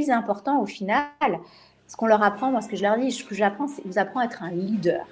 [0.00, 1.08] plus important au final,
[1.86, 3.98] ce qu'on leur apprend, moi ce que je leur dis, ce que j'apprends, c'est vous
[3.98, 5.06] apprend à être un leader.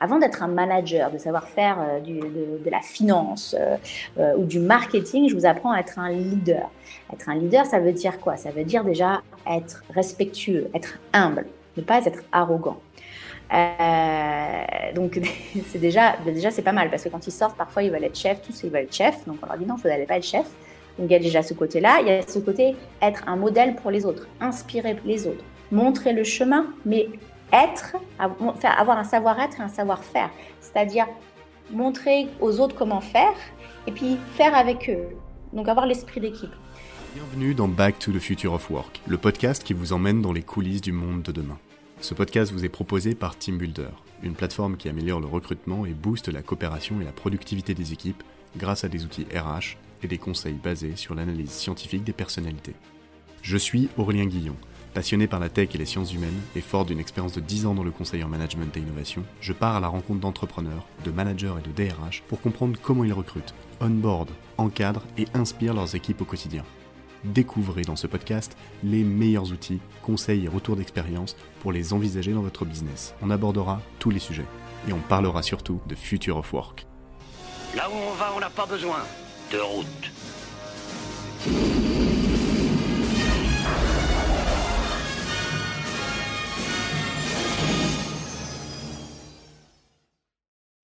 [0.00, 3.76] Avant d'être un manager, de savoir faire euh, de, la finance euh,
[4.18, 6.70] euh, ou du marketing, je vous apprends à être un leader.
[7.12, 8.36] Être un leader, ça veut dire quoi?
[8.36, 11.46] Ça veut dire déjà être respectueux, être humble,
[11.76, 12.78] ne pas être arrogant.
[14.94, 15.20] donc
[15.68, 18.18] c'est déjà, déjà c'est pas mal parce que quand ils sortent, parfois ils veulent être
[18.18, 19.26] chef, tous ils veulent être chef.
[19.26, 20.46] Donc on leur dit non, vous n'allez pas être chef.
[20.98, 21.98] Donc il y a déjà ce côté-là.
[22.00, 26.12] Il y a ce côté être un modèle pour les autres, inspirer les autres, montrer
[26.12, 27.08] le chemin, mais
[27.52, 30.30] être, avoir un savoir-être et un savoir-faire.
[30.60, 31.06] C'est-à-dire
[31.70, 33.34] montrer aux autres comment faire
[33.86, 35.16] et puis faire avec eux.
[35.52, 36.52] Donc avoir l'esprit d'équipe.
[37.14, 40.42] Bienvenue dans Back to the Future of Work, le podcast qui vous emmène dans les
[40.42, 41.58] coulisses du monde de demain.
[42.00, 43.90] Ce podcast vous est proposé par Team Builder,
[44.22, 48.22] une plateforme qui améliore le recrutement et booste la coopération et la productivité des équipes
[48.56, 52.74] grâce à des outils RH et des conseils basés sur l'analyse scientifique des personnalités.
[53.42, 54.56] Je suis Aurélien Guillon
[54.94, 57.74] Passionné par la tech et les sciences humaines et fort d'une expérience de 10 ans
[57.74, 61.52] dans le conseil en management et innovation, je pars à la rencontre d'entrepreneurs, de managers
[61.58, 66.24] et de DRH pour comprendre comment ils recrutent, onboard, encadrent et inspirent leurs équipes au
[66.24, 66.62] quotidien.
[67.24, 72.42] Découvrez dans ce podcast les meilleurs outils, conseils et retours d'expérience pour les envisager dans
[72.42, 73.16] votre business.
[73.20, 74.46] On abordera tous les sujets
[74.88, 76.86] et on parlera surtout de Future of Work.
[77.74, 78.98] Là où on va, on n'a pas besoin
[79.50, 79.86] de route.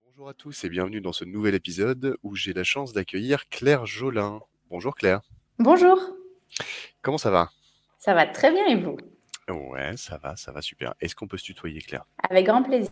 [0.05, 3.86] Bonjour à tous et bienvenue dans ce nouvel épisode où j'ai la chance d'accueillir Claire
[3.86, 4.41] Jolin.
[4.69, 5.20] Bonjour Claire.
[5.58, 5.98] Bonjour.
[7.02, 7.50] Comment ça va?
[7.98, 8.97] Ça va très bien et vous?
[9.51, 10.95] Ouais, ça va, ça va super.
[11.01, 12.05] Est-ce qu'on peut se tutoyer Claire?
[12.29, 12.91] Avec grand plaisir.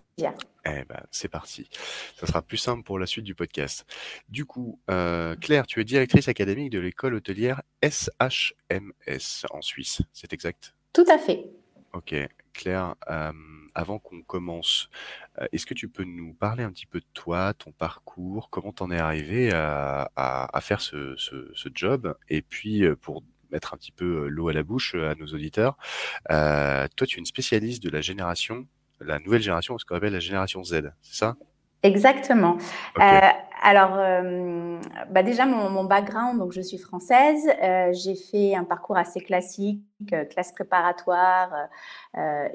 [0.65, 1.69] Eh ben, c'est parti.
[2.17, 3.87] Ça sera plus simple pour la suite du podcast.
[4.29, 10.33] Du coup, euh, Claire, tu es directrice académique de l'école hôtelière SHMS en Suisse, c'est
[10.33, 10.75] exact?
[10.93, 11.47] Tout à fait.
[11.93, 12.15] Ok,
[12.53, 13.33] Claire, euh,
[13.75, 14.91] avant qu'on commence,
[15.41, 18.73] euh, est-ce que tu peux nous parler un petit peu de toi, ton parcours, comment
[18.73, 21.17] t'en es arrivé à, faire ce,
[21.75, 22.17] job?
[22.29, 25.77] Et puis, pour mettre un petit peu l'eau à la bouche à nos auditeurs,
[26.29, 28.67] toi, tu es une spécialiste de la génération,
[29.01, 31.37] la nouvelle génération, ce qu'on appelle la génération Z, c'est ça?
[31.83, 32.59] Exactement.
[33.61, 37.49] Alors, euh, bah déjà, mon, background, donc je suis française.
[37.63, 39.83] Euh, j'ai fait un parcours assez classique,
[40.13, 41.51] euh, classe préparatoire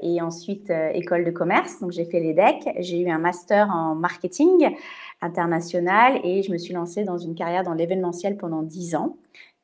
[0.02, 1.80] et ensuite école de commerce.
[1.80, 2.74] Donc, j'ai fait l'EDEC.
[2.78, 4.74] J'ai eu un master en marketing
[5.20, 9.16] international et je me suis lancée dans une carrière dans l'événementiel pendant dix ans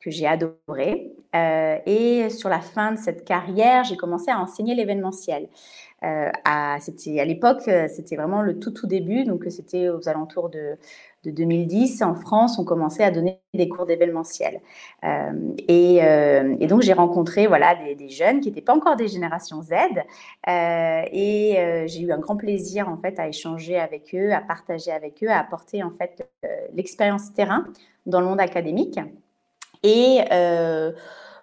[0.03, 1.13] que j'ai adoré.
[1.33, 5.47] et sur la fin de cette carrière, j'ai commencé à enseigner l'événementiel.
[6.01, 10.77] à, c'était à l'époque, c'était vraiment le tout tout début, donc c'était aux alentours de
[11.23, 14.59] de 2010, en France, on commençait à donner des cours d'événementiel.
[15.03, 15.31] Euh,
[15.69, 19.73] euh, et, donc, j'ai rencontré voilà, des, jeunes qui n'étaient pas encore des générations Z.
[20.47, 24.91] Euh, et j'ai eu un grand plaisir, en fait, à échanger avec eux, à partager
[24.91, 26.27] avec eux, à apporter, en fait,
[26.73, 27.65] l'expérience terrain
[28.07, 28.99] dans le monde académique.
[29.83, 30.21] Et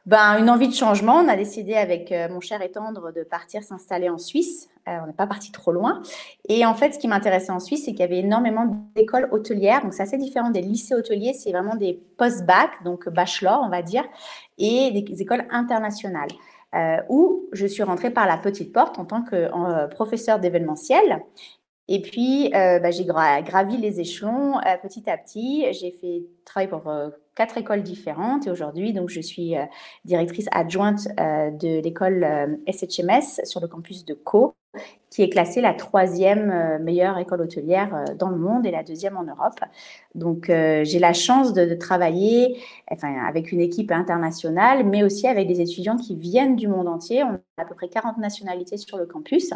[0.08, 1.16] ben, une envie de changement.
[1.16, 4.70] On a décidé avec euh, mon cher et tendre de partir s'installer en Suisse.
[4.88, 6.02] Euh, on n'est pas parti trop loin.
[6.48, 9.82] Et en fait, ce qui m'intéressait en Suisse, c'est qu'il y avait énormément d'écoles hôtelières.
[9.82, 11.34] Donc, c'est assez différent des lycées hôteliers.
[11.34, 14.04] C'est vraiment des post-bac, donc bachelor, on va dire,
[14.56, 16.30] et des écoles internationales.
[16.74, 21.22] Euh, où je suis rentrée par la petite porte en tant que professeur d'événementiel.
[21.86, 25.66] Et puis, bah, j'ai gravi les échelons petit à petit.
[25.72, 26.90] J'ai fait travailler pour
[27.38, 29.62] quatre écoles différentes et aujourd'hui, donc, je suis euh,
[30.04, 32.26] directrice adjointe euh, de l'école
[32.66, 34.56] SHMS euh, sur le campus de Co,
[35.08, 39.22] qui est classée la troisième meilleure école hôtelière dans le monde et la deuxième en
[39.22, 39.60] Europe.
[40.14, 42.60] Donc, j'ai la chance de, travailler
[42.90, 47.24] enfin, avec une équipe internationale, mais aussi avec des étudiants qui viennent du monde entier.
[47.24, 49.52] On a à peu près 40 nationalités sur le campus.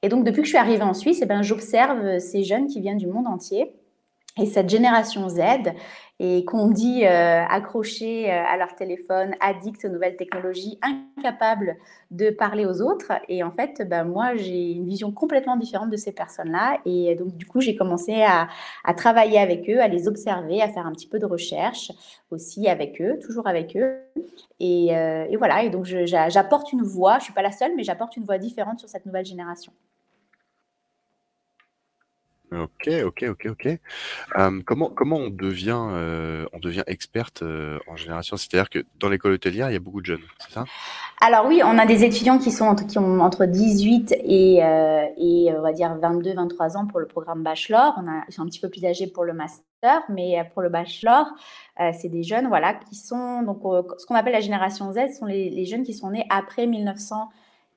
[0.00, 2.80] Et donc, depuis que je suis arrivée en Suisse, eh ben, j'observe ces jeunes qui
[2.80, 3.76] viennent du monde entier.
[4.40, 5.40] Et cette génération Z,
[6.24, 11.76] et qu'on dit euh, accrochés euh, à leur téléphone, addicts aux nouvelles technologies, incapables
[12.12, 13.10] de parler aux autres.
[13.28, 16.78] Et en fait, ben, moi, j'ai une vision complètement différente de ces personnes-là.
[16.86, 18.46] Et donc, du coup, j'ai commencé à,
[18.94, 21.90] travailler avec eux, à les observer, à faire un petit peu de recherche
[22.30, 23.98] aussi avec eux, toujours avec eux.
[24.60, 27.72] Et, euh, et voilà, et donc j'apporte une voix, je ne suis pas la seule,
[27.76, 29.72] mais j'apporte une voix différente sur cette nouvelle génération.
[32.54, 33.78] OK, OK, OK, OK.
[34.64, 38.36] comment comment on devient, heu, on devient experte, heu, en génération?
[38.36, 40.64] C'est-à-dire que dans l'école hôtelière, il y a beaucoup de jeunes, c'est ça?
[41.20, 45.02] Alors oui, on a des étudiants qui sont entre qui ont entre 18 et heu
[45.16, 47.94] et on va dire 22-23 ans pour le programme bachelor.
[47.96, 50.68] On a ils sont un petit peu plus âgés pour le master, mais pour le
[50.68, 51.26] bachelor,
[51.78, 53.60] c'est des jeunes, voilà, qui sont donc
[53.98, 56.66] ce qu'on appelle la génération Z, ce sont les les jeunes qui sont nés après
[56.66, 57.28] 1900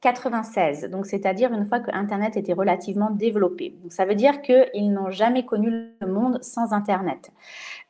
[0.02, 3.76] 96, donc c'est-à-dire une fois que Internet était relativement développé.
[3.82, 7.32] Donc ça veut dire qu'ils n'ont jamais connu le monde sans Internet.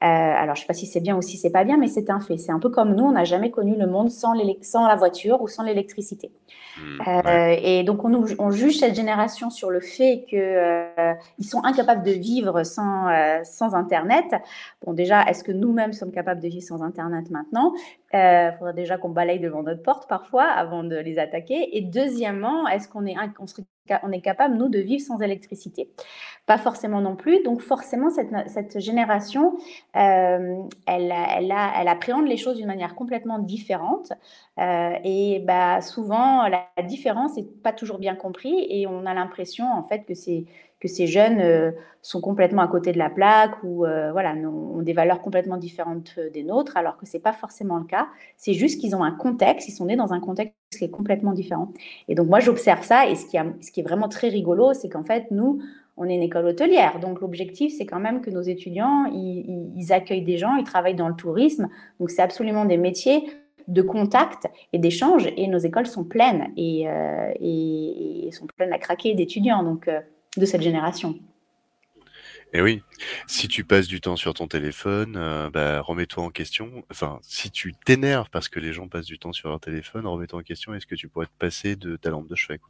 [0.04, 1.88] Euh, alors je ne sais pas si c'est bien ou si c'est pas bien, mais
[1.88, 2.38] c'est un fait.
[2.38, 5.42] C'est un peu comme nous, on n'a jamais connu le monde sans, sans la voiture
[5.42, 6.32] ou sans l'électricité.
[6.78, 11.64] Mmh, euh, et donc on, on, juge cette génération sur le fait qu'ils euh, sont
[11.64, 13.08] incapables de vivre sans,
[13.44, 14.26] sans Internet.
[14.86, 17.74] Bon déjà, est-ce que nous-mêmes sommes capables de vivre sans Internet maintenant?
[18.16, 21.78] Il faudrait déjà qu'on balaye devant notre porte parfois avant de les attaquer.
[21.78, 23.16] Et deuxièmement, est-ce qu'on est,
[24.04, 25.90] on est capable, nous, de vivre sans électricité?
[26.46, 27.44] Pas forcément non plus.
[27.44, 29.58] Donc forcément, cette, cette génération,
[29.96, 34.14] euh, elle, elle, a, elle, appréhende les choses d'une manière complètement différente.
[34.60, 39.66] Euh, et bah, souvent, la, différence n'est pas toujours bien comprise et on a l'impression,
[39.66, 40.46] en fait, que c'est
[40.86, 41.72] que ces jeunes euh,
[42.04, 46.14] sont complètement à côté de la plaque ou euh, voilà, ont, des valeurs complètement différentes
[46.20, 48.08] euh, des nôtres, alors que ce n'est pas forcément le cas.
[48.38, 51.34] C'est juste qu'ils ont un contexte, ils sont nés dans un contexte qui est complètement
[51.34, 51.74] différent.
[52.08, 53.38] Et donc moi, j'observe ça, et ce qui,
[53.80, 55.60] est vraiment très rigolo, c'est qu'en fait, nous,
[55.98, 57.00] on est une école hôtelière.
[57.00, 61.08] Donc l'objectif, c'est quand même que nos étudiants, ils, accueillent des gens, ils travaillent dans
[61.08, 61.70] le tourisme.
[62.00, 63.24] Donc c'est absolument des métiers
[63.68, 65.28] de contact et d'échange.
[65.38, 66.86] Et nos écoles sont pleines et,
[68.32, 69.64] sont pleines à craquer d'étudiants.
[69.64, 69.90] Donc
[70.40, 71.16] de cette génération.
[72.54, 72.82] Et eh oui,
[73.28, 76.86] si tu passes du temps sur ton téléphone, euh, bah, remets-toi en question.
[76.90, 80.40] Enfin, si tu t'énerves parce que les gens passent du temps sur leur téléphone, remets-toi
[80.40, 80.74] en question.
[80.74, 82.62] Est-ce que tu pourrais te passer de ta lampe de chevet,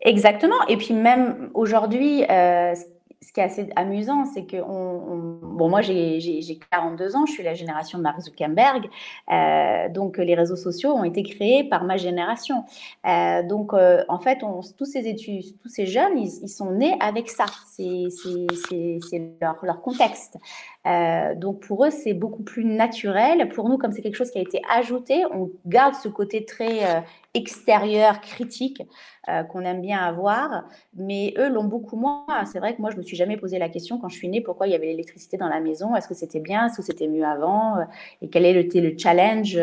[0.00, 0.66] Exactement.
[0.68, 2.74] Et puis même aujourd'hui, euh,
[3.24, 7.42] ce qui est assez amusant, c'est que on, bon, moi j'ai 42 ans, je suis
[7.42, 8.88] la génération de Mark Zuckerberg,
[9.32, 12.64] euh, donc les réseaux sociaux ont été créés par ma génération.
[13.06, 14.40] Euh, donc euh, en fait,
[14.76, 18.08] tous ces jeunes, ils, sont nés avec ça, c'est
[19.40, 20.36] leur, contexte.
[21.36, 23.48] donc pour eux, c'est beaucoup plus naturel.
[23.48, 27.04] Pour nous, comme c'est quelque chose qui a été ajouté, on garde ce côté très
[27.34, 28.82] extérieur, critique,
[29.28, 30.64] euh, qu'on aime bien avoir,
[30.96, 32.44] mais eux l'ont beaucoup moins.
[32.44, 34.40] C'est vrai que moi, je me suis jamais posé la question quand je suis née,
[34.40, 37.08] pourquoi il y avait l'électricité dans la maison, est-ce que c'était bien, est-ce que c'était
[37.08, 37.76] mieux avant,
[38.22, 39.58] et quel était le challenge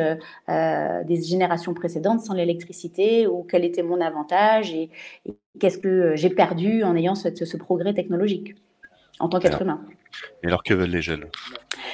[0.49, 4.89] euh, des générations précédentes sans l'électricité, ou quel était mon avantage, et,
[5.59, 8.55] qu'est-ce que j'ai perdu en ayant ce, ce progrès technologique
[9.19, 9.81] en tant qu'être humain?
[10.43, 11.25] Et alors, que veulent les jeunes?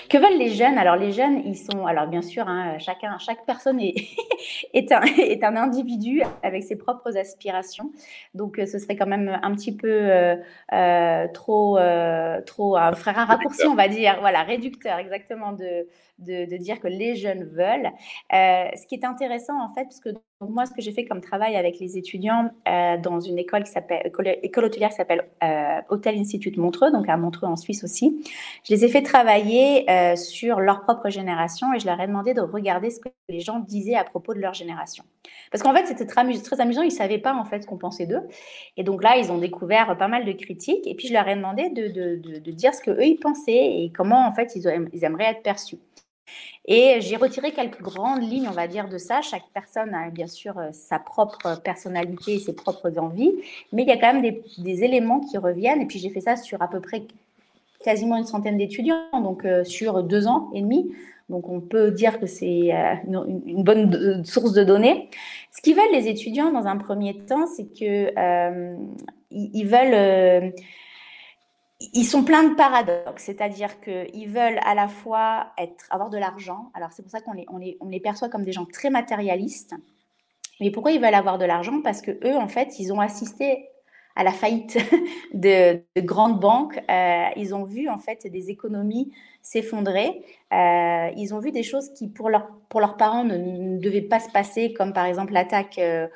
[0.10, 0.78] Que veulent les jeunes?
[0.78, 3.96] Alors les jeunes, ils sont, alors bien sûr, hein, chacun, chaque personne est,
[4.74, 7.92] est, un, est, un, individu avec ses propres aspirations.
[8.34, 10.36] Donc euh, ce serait quand même un petit peu euh,
[10.74, 11.78] euh, trop,
[12.46, 15.88] trop un frère un raccourci, on va dire, voilà, réducteur exactement de,
[16.20, 17.92] de, de dire que les jeunes veulent.
[18.32, 21.20] ce qui est intéressant en fait, parce que donc moi, ce que j'ai fait comme
[21.20, 24.02] travail avec les étudiants euh, dans une école qui s'appelle
[24.44, 28.24] école, hôtelière qui s'appelle euh, Hôtel Institute Montreux, donc à Montreux en Suisse aussi,
[28.64, 32.34] je les ai fait travailler euh, sur leur propre génération et je leur ai demandé
[32.34, 35.04] de regarder ce que les gens disaient à propos de leur génération.
[35.52, 38.06] Parce qu'en fait, c'était très, amusant, ils ne savaient pas en fait ce qu'on pensait
[38.06, 38.28] d'eux.
[38.78, 41.36] Et donc là, ils ont découvert pas mal de critiques et puis je leur ai
[41.36, 45.44] demandé de, dire ce qu'eux, ils pensaient et comment en fait ils, ils aimeraient être
[45.44, 45.78] perçus.
[46.66, 49.22] Et j'ai retiré quelques grandes lignes, on va dire, de ça.
[49.22, 53.32] Chaque personne a bien sûr euh, sa propre personnalité et ses propres envies,
[53.72, 55.82] mais il y a quand même des, éléments qui reviennent.
[55.82, 57.04] Et puis j'ai fait ça sur à peu près
[57.88, 60.92] quasiment une centaine d'étudiants, donc euh, sur deux ans et demi.
[61.30, 62.96] Donc on peut dire que c'est euh,
[63.46, 65.10] une, bonne source de données.
[65.52, 68.12] Ce qu'ils veulent les étudiants dans un premier temps, c'est que
[69.32, 70.54] ils veulent
[71.94, 76.72] ils sont pleins de paradoxes, c'est-à-dire qu'ils veulent à la fois être, avoir de l'argent,
[76.74, 78.90] alors c'est pour ça qu'on les, on les, on les perçoit comme des gens très
[78.90, 79.76] matérialistes,
[80.60, 81.82] mais pourquoi ils veulent avoir de l'argent?
[81.84, 83.70] Parce que eux, en fait, ils ont assisté
[84.18, 84.78] à la faillite
[85.34, 86.78] de, grandes banques.
[86.90, 90.24] Euh, ils ont vu en fait des économies s'effondrer.
[90.52, 94.20] Euh, ils ont vu des choses qui, pour, leur, pour leurs parents, ne, devaient pas
[94.20, 96.08] se passer, comme par exemple l'attaque euh,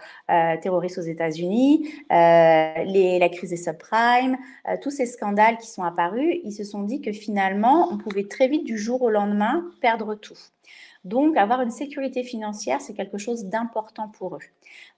[0.61, 4.37] terroriste aux États-Unis, la crise des subprimes,
[4.81, 6.39] tous ces scandales qui sont apparus.
[6.43, 10.15] Ils se sont dit que finalement, on pouvait très vite, du jour au lendemain, perdre
[10.15, 10.37] tout.
[11.03, 14.41] Donc, avoir une sécurité financière, c'est quelque chose d'important pour eux.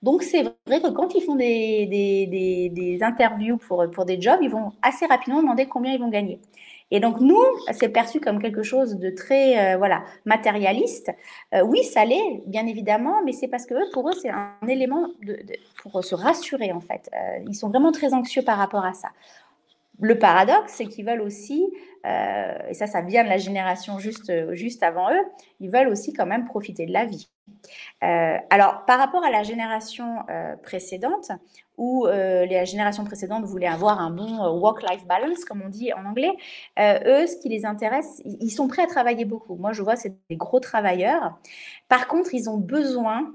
[0.01, 4.49] Donc, c'est vrai que quand ils font des, des, interviews pour, pour des jobs, ils
[4.49, 6.39] vont assez rapidement demander combien ils vont gagner.
[6.91, 7.41] Et donc, nous,
[7.71, 11.11] c'est perçu comme quelque chose de très euh, voilà, matérialiste.
[11.55, 14.51] Euh, oui, ça l'est, bien évidemment, mais c'est parce que eux, pour eux, c'est un
[14.67, 15.39] élément de,
[15.81, 17.09] pour se rassurer, en fait.
[17.13, 19.09] Euh, ils sont vraiment très anxieux par rapport à ça.
[19.99, 21.71] Le paradoxe, c'est qu'ils veulent aussi,
[22.05, 25.23] euh, et ça, ça vient de la génération juste, juste avant eux,
[25.59, 27.29] ils veulent aussi quand même profiter de la vie.
[28.03, 31.31] Euh, alors, par rapport à la génération euh, précédente,
[31.77, 36.31] où les générations précédentes voulaient avoir un bon work-life balance, comme on dit en anglais,
[36.79, 39.55] eux, ce qui les intéresse, ils sont prêts à travailler beaucoup.
[39.55, 41.35] Moi, je vois, c'est des gros travailleurs.
[41.87, 43.33] Par contre, ils ont besoin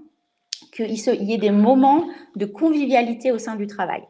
[0.72, 2.04] qu'il y ait des moments
[2.36, 4.02] de convivialité au sein du travail.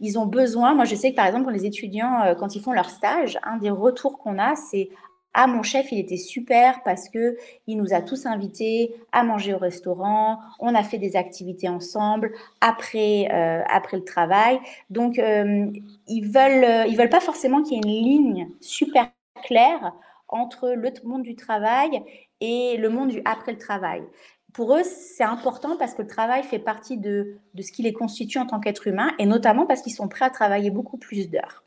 [0.00, 2.72] Ils ont besoin, moi je sais que par exemple, les étudiants, euh, quand ils font
[2.72, 4.90] leur stage, un des retours qu'on a, c'est
[5.34, 9.54] ah, mon chef, il était super parce que il nous a tous invités à manger
[9.54, 10.40] au restaurant.
[10.60, 14.60] On a fait des activités ensemble après, euh, après le travail.
[14.90, 15.70] Donc, euh,
[16.06, 19.08] ils veulent, ils veulent pas forcément qu'il y ait une ligne super
[19.42, 19.94] claire
[20.28, 22.02] entre le monde du travail
[22.40, 24.02] et le monde du après le travail
[24.52, 28.38] pour eux, c'est important parce que le travail fait partie de, ce qui les constitue
[28.38, 31.64] en tant qu'être humain et notamment parce qu'ils sont prêts à travailler beaucoup plus d'heures.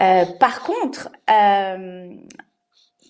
[0.00, 2.14] Euh, par contre, euh,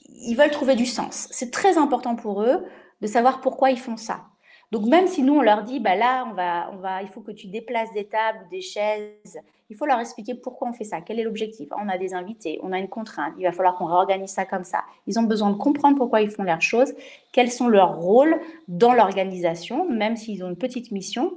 [0.09, 1.29] ils veulent trouver du sens.
[1.31, 2.65] C'est très important pour eux
[3.01, 4.27] de savoir pourquoi ils font ça.
[4.73, 7.21] Donc même si nous on leur dit bah là on va on va il faut
[7.21, 9.39] que tu déplaces des tables des chaises,
[9.69, 11.69] il faut leur expliquer pourquoi on fait ça, quel est l'objectif.
[11.79, 14.65] On a des invités, on a une contrainte, il va falloir qu'on réorganise ça comme
[14.65, 14.81] ça.
[15.07, 16.95] Ils ont besoin de comprendre pourquoi ils font leurs choses,
[17.33, 21.33] quels sont leurs rôles dans l'organisation, même s'ils ont une petite mission.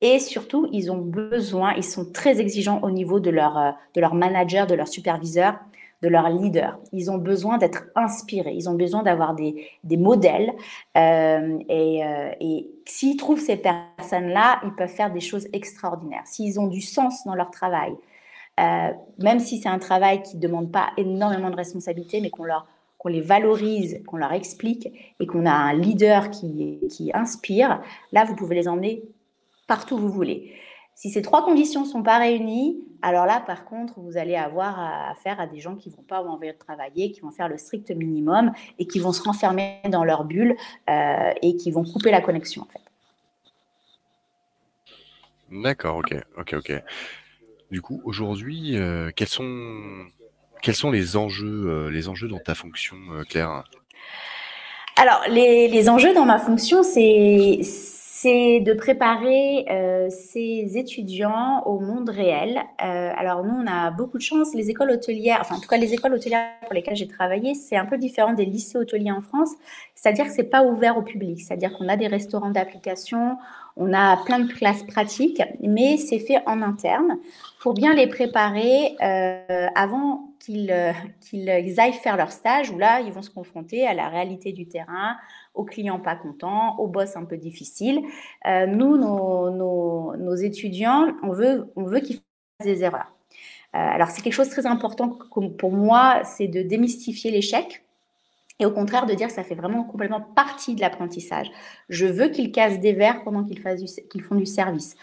[0.00, 4.00] Et surtout, ils ont besoin, ils sont très exigeants au niveau de leur, euh, de
[4.00, 5.58] leur manager, de leur superviseur
[6.02, 6.78] de leur leader.
[6.92, 10.52] Ils ont besoin d'être inspirés, ils ont besoin d'avoir des, des, modèles.
[10.96, 16.26] Euh, et, euh, et s'ils trouvent ces personnes-là, ils peuvent faire des choses extraordinaires.
[16.26, 17.94] S'ils ont du sens dans leur travail,
[18.60, 23.08] euh, même si c'est un travail qui ne demande pas énormément de responsabilité, mais qu'on
[23.08, 27.80] les valorise, qu'on leur explique et qu'on a un leader qui, qui inspire,
[28.12, 29.02] là, vous pouvez les emmener
[29.66, 30.52] partout où vous voulez.
[30.94, 34.78] Si ces trois conditions ne sont pas réunies, alors là, par contre, vous allez avoir
[35.10, 37.48] affaire à des gens qui ne vont pas avoir envie de travailler, qui vont faire
[37.48, 40.56] le strict minimum et qui vont se renfermer dans leur bulle
[40.88, 42.80] euh, et qui vont couper la connexion, en fait.
[45.50, 46.82] D'accord, ok, ok, ok.
[47.70, 50.06] Du coup, aujourd'hui, euh, quels sont
[50.62, 52.96] quels sont les enjeux euh, les enjeux dans ta fonction,
[53.28, 53.64] Claire?
[54.96, 57.60] Alors, les, les, enjeux dans ma fonction, c'est
[58.24, 62.56] c'est de préparer euh, ces étudiants au monde réel.
[62.82, 64.54] Euh, alors nous, on a beaucoup de chance.
[64.54, 67.76] Les écoles hôtelières, enfin en tout cas les écoles hôtelières pour lesquelles j'ai travaillé, c'est
[67.76, 69.50] un peu différent des lycées hôteliers en France.
[69.94, 71.38] C'est-à-dire que c'est pas ouvert au public.
[71.38, 73.36] C'est-à-dire qu'on a des restaurants d'application,
[73.76, 77.18] on a plein de classes pratiques, mais c'est fait en interne
[77.60, 80.74] pour bien les préparer euh, avant qu'ils
[81.20, 84.66] qu'ils aillent faire leur stage où là, ils vont se confronter à la réalité du
[84.66, 85.16] terrain,
[85.54, 88.02] aux clients pas contents, aux boss un peu difficiles.
[88.46, 93.12] Euh, nous, nos, étudiants, on veut, on veut qu'ils fassent des erreurs.
[93.74, 95.18] Euh, alors, c'est quelque chose de très important
[95.58, 97.84] pour moi, c'est de démystifier l'échec.
[98.60, 101.50] Et au contraire, de dire que ça fait vraiment complètement partie de l'apprentissage.
[101.88, 104.94] Je veux qu'ils cassent des verres pendant qu'ils font du service.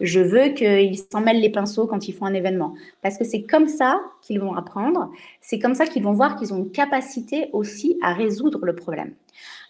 [0.00, 2.74] Je veux qu'ils s'en mêlent les pinceaux quand ils font un événement.
[3.02, 5.10] Parce que c'est comme ça qu'ils vont apprendre.
[5.42, 9.14] C'est comme ça qu'ils vont voir qu'ils ont une capacité aussi à résoudre le problème.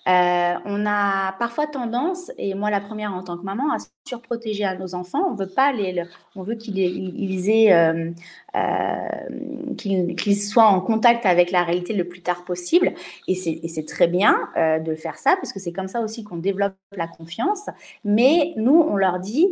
[0.07, 4.65] Euh, on a parfois tendance, et moi la première en tant que maman, à surprotéger
[4.65, 5.23] à nos enfants.
[5.31, 6.05] On veut pas les,
[6.37, 8.11] on veut qu'ils ils aient, euh,
[8.55, 12.93] euh, qu'ils soient en contact avec la réalité le plus tard possible.
[13.29, 16.75] Et c'est très bien de faire ça parce que c'est comme ça aussi qu'on développe
[16.93, 17.67] la confiance.
[18.05, 19.49] Mais nous, on leur dit,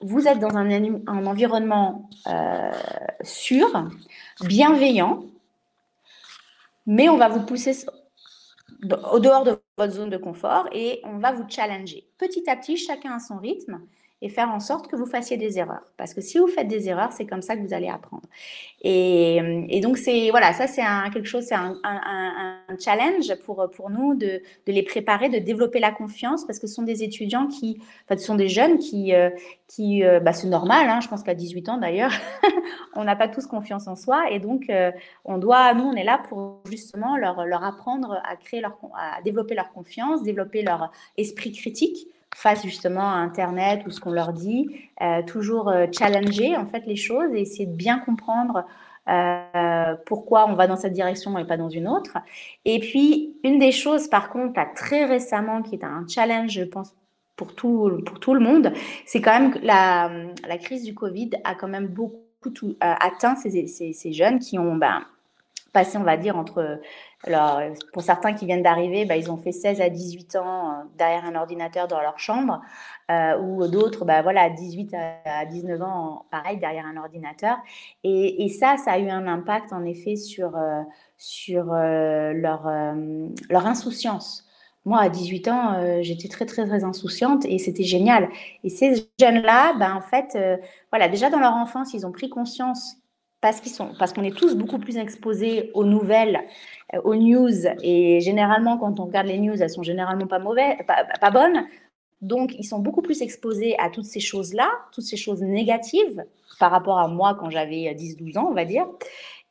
[0.00, 2.08] vous êtes dans un environnement
[3.22, 3.88] sûr,
[4.44, 5.24] bienveillant,
[6.86, 7.72] mais on va vous pousser
[8.82, 12.08] au dehors de votre zone de confort et on va vous challenger.
[12.18, 13.80] Petit à petit, chacun à son rythme
[14.22, 15.82] et faire en sorte que vous fassiez des erreurs.
[15.96, 18.22] Parce que si vous faites des erreurs, c'est comme ça que vous allez apprendre.
[18.82, 21.76] Et, donc, c'est voilà, ça, c'est un, quelque chose, c'est un,
[22.78, 26.74] challenge pour, pour nous de, de, les préparer, de développer la confiance, parce que ce
[26.74, 29.30] sont des étudiants qui, enfin, ce sont des jeunes qui, euh,
[29.66, 32.12] qui euh, bah, c'est normal, hein, je pense qu'à 18 ans d'ailleurs,
[32.94, 34.30] on n'a pas tous confiance en soi.
[34.30, 34.92] Et donc, euh,
[35.24, 39.20] on doit, nous, on est là pour justement leur, leur apprendre à créer leur, à
[39.22, 44.32] développer leur confiance, développer leur esprit critique face justement à Internet ou ce qu'on leur
[44.32, 44.68] dit,
[45.00, 48.64] euh, toujours euh, challenger en fait les choses et essayer de bien comprendre
[49.08, 52.18] euh, pourquoi on va dans cette direction et pas dans une autre.
[52.64, 56.94] Et puis, une des choses, par contre, très récemment, qui est un challenge, je pense,
[57.36, 58.72] pour tout, pour tout le monde,
[59.04, 60.10] c'est quand même que la,
[60.46, 62.20] la, crise du Covid a quand même beaucoup
[62.54, 65.02] tout, atteint ces, ces, ces, jeunes qui ont ben,
[65.72, 66.78] passé, on va dire, entre
[67.24, 67.60] Alors,
[67.92, 71.24] pour certains qui viennent d'arriver, bah, ils ont fait 16 à 18 ans euh, derrière
[71.24, 72.60] un ordinateur dans leur chambre,
[73.12, 77.58] euh, ou d'autres, bah, voilà, 18 à 19 ans, pareil, derrière un ordinateur.
[78.02, 80.82] Et, ça, ça a eu un impact, en effet, sur, euh,
[81.16, 82.68] sur leur,
[83.50, 84.44] leur insouciance.
[84.84, 88.28] Moi, à 18 ans, j'étais très, très, très insouciante et c'était génial.
[88.64, 90.36] Et ces jeunes-là, ben, en fait,
[90.90, 92.96] voilà, déjà dans leur enfance, ils ont pris conscience
[93.42, 96.40] parce qu'ils sont, parce qu'on est tous beaucoup plus exposés aux nouvelles,
[96.94, 100.76] euh, aux news, et généralement, quand on regarde les news, elles sont généralement pas mauvaises,
[100.86, 101.66] pas, bonnes.
[102.22, 106.24] Donc, ils sont beaucoup plus exposés à toutes ces choses-là, toutes ces choses négatives
[106.60, 108.86] par rapport à moi quand j'avais 10-12 ans, on va dire.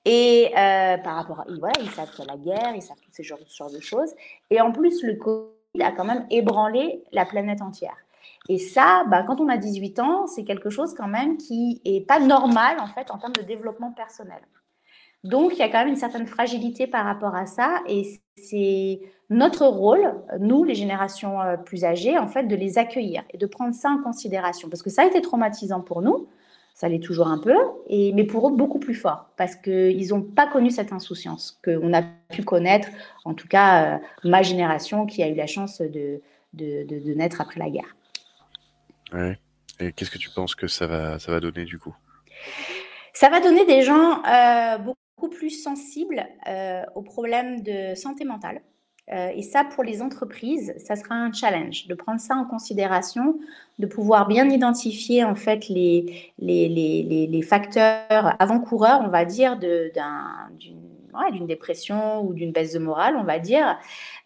[0.06, 2.98] Et euh, par rapport à, voilà, ils savent qu'il y a la guerre, ils savent
[3.02, 4.14] tous ces genres, de choses.
[4.50, 7.98] Et en plus, le Covid a quand même ébranlé la planète entière.
[8.50, 12.02] Et ça, bah, quand on a 18 ans, c'est quelque chose quand même qui n'est
[12.02, 14.42] pas normal en fait en termes de développement personnel.
[15.24, 17.82] Donc, il y a quand même une certaine fragilité par rapport à ça.
[17.88, 23.24] Et c'est notre rôle, nous, les générations euh, plus âgées, en fait, de les accueillir
[23.30, 24.68] et de prendre ça en considération.
[24.68, 26.28] Parce que ça a été traumatisant pour nous,
[26.74, 27.54] ça l'est toujours un peu,
[27.90, 29.30] mais pour eux, beaucoup plus fort.
[29.38, 32.88] Parce qu'ils n'ont pas connu cette insouciance qu'on a pu connaître,
[33.24, 36.22] en tout cas, euh, ma génération qui a eu la chance de
[37.14, 37.96] naître après la guerre.
[39.14, 39.38] Ouais.
[39.80, 41.96] Et qu'est-ce que tu penses que ça va, ça va donner du coup?
[43.14, 48.62] Ça va donner des gens euh, beaucoup plus sensibles euh, aux problèmes de santé mentale.
[49.12, 53.40] Euh, et ça, pour les entreprises, ça sera un challenge de prendre ça en considération,
[53.80, 59.58] de pouvoir bien identifier en fait les, les, les, les facteurs avant-coureurs, on va dire,
[59.58, 60.91] d'une
[61.32, 63.78] d'une dépression ou d'une baisse de morale, on va dire.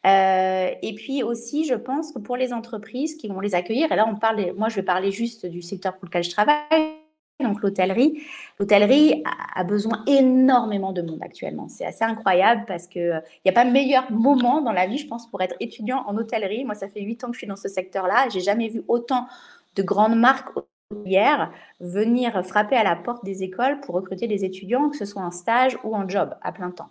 [0.05, 3.95] Euh, et puis aussi, je pense que pour les entreprises qui vont les accueillir, et
[3.95, 6.95] là on parle, moi je vais parler juste du secteur pour lequel je travaille,
[7.41, 8.23] donc l'hôtellerie.
[8.59, 9.23] L'hôtellerie
[9.55, 11.67] a besoin énormément de monde actuellement.
[11.67, 15.29] C'est assez incroyable parce qu'il n'y a pas meilleur moment dans la vie, je pense,
[15.29, 16.63] pour être étudiant en hôtellerie.
[16.63, 18.29] Moi, ça fait huit ans que je suis dans ce secteur-là.
[18.29, 19.27] J'ai jamais vu autant
[19.75, 20.49] de grandes marques
[20.95, 25.21] hôtelières venir frapper à la porte des écoles pour recruter des étudiants, que ce soit
[25.21, 26.89] en stage ou en job à plein temps.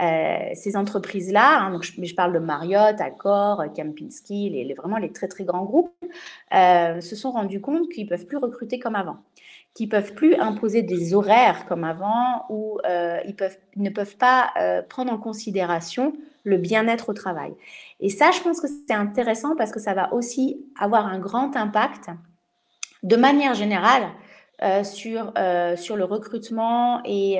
[0.00, 5.44] Euh, ces entreprises-là, hein, je, parle de Marriott, Accor, Kempinski, les, vraiment les très très
[5.44, 5.92] grands groupes,
[6.54, 9.18] euh, se sont rendus compte qu'ils peuvent plus recruter comme avant
[9.74, 14.50] qui peuvent plus imposer des horaires comme avant ou euh, ils, peuvent, ne peuvent pas
[14.60, 16.12] euh, prendre en considération
[16.44, 17.54] le bien-être au travail.
[18.00, 21.56] Et ça, je pense que c'est intéressant parce que ça va aussi avoir un grand
[21.56, 22.10] impact
[23.02, 24.04] de manière générale
[24.62, 25.32] euh, sur,
[25.76, 27.38] sur le recrutement et,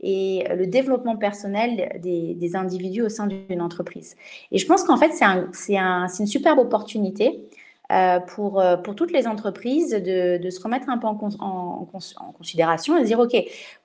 [0.00, 4.16] et le développement personnel des, des, individus au sein d'une entreprise.
[4.52, 7.44] Et je pense qu'en fait, c'est un, un, une superbe opportunité
[7.92, 11.86] euh, pour, euh, pour toutes les entreprises de, de se remettre un peu en, en,
[12.16, 13.36] en, considération et de dire, OK,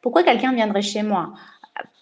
[0.01, 1.33] pourquoi quelqu'un viendrait chez moi?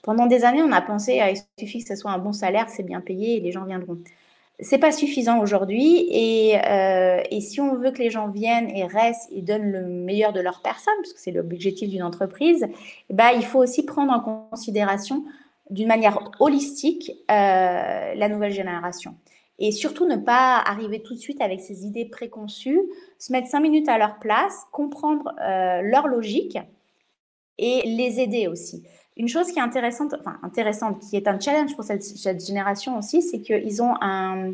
[0.04, 2.70] Pendant des années, on a pensé, ah, il suffit que ce soit un bon salaire,
[2.70, 3.98] c'est bien payé et les gens viendront.
[4.60, 8.86] C'est pas suffisant aujourd'hui et, euh, et, si on veut que les gens viennent et
[8.86, 12.68] restent et donnent le meilleur de leur personne, parce que c'est l'objectif d'une entreprise,
[13.12, 15.24] ben, il faut aussi prendre en considération
[15.70, 19.16] d'une manière holistique euh, la nouvelle génération
[19.60, 22.82] et surtout ne pas arriver tout de suite avec ses idées préconçues,
[23.18, 26.58] se mettre cinq minutes à leur place, comprendre euh, leur logique
[27.58, 28.84] et les aider aussi.
[29.18, 33.22] Une chose qui est intéressante, enfin intéressante, qui est un challenge pour cette, génération aussi,
[33.22, 34.52] c'est qu'ils ont un,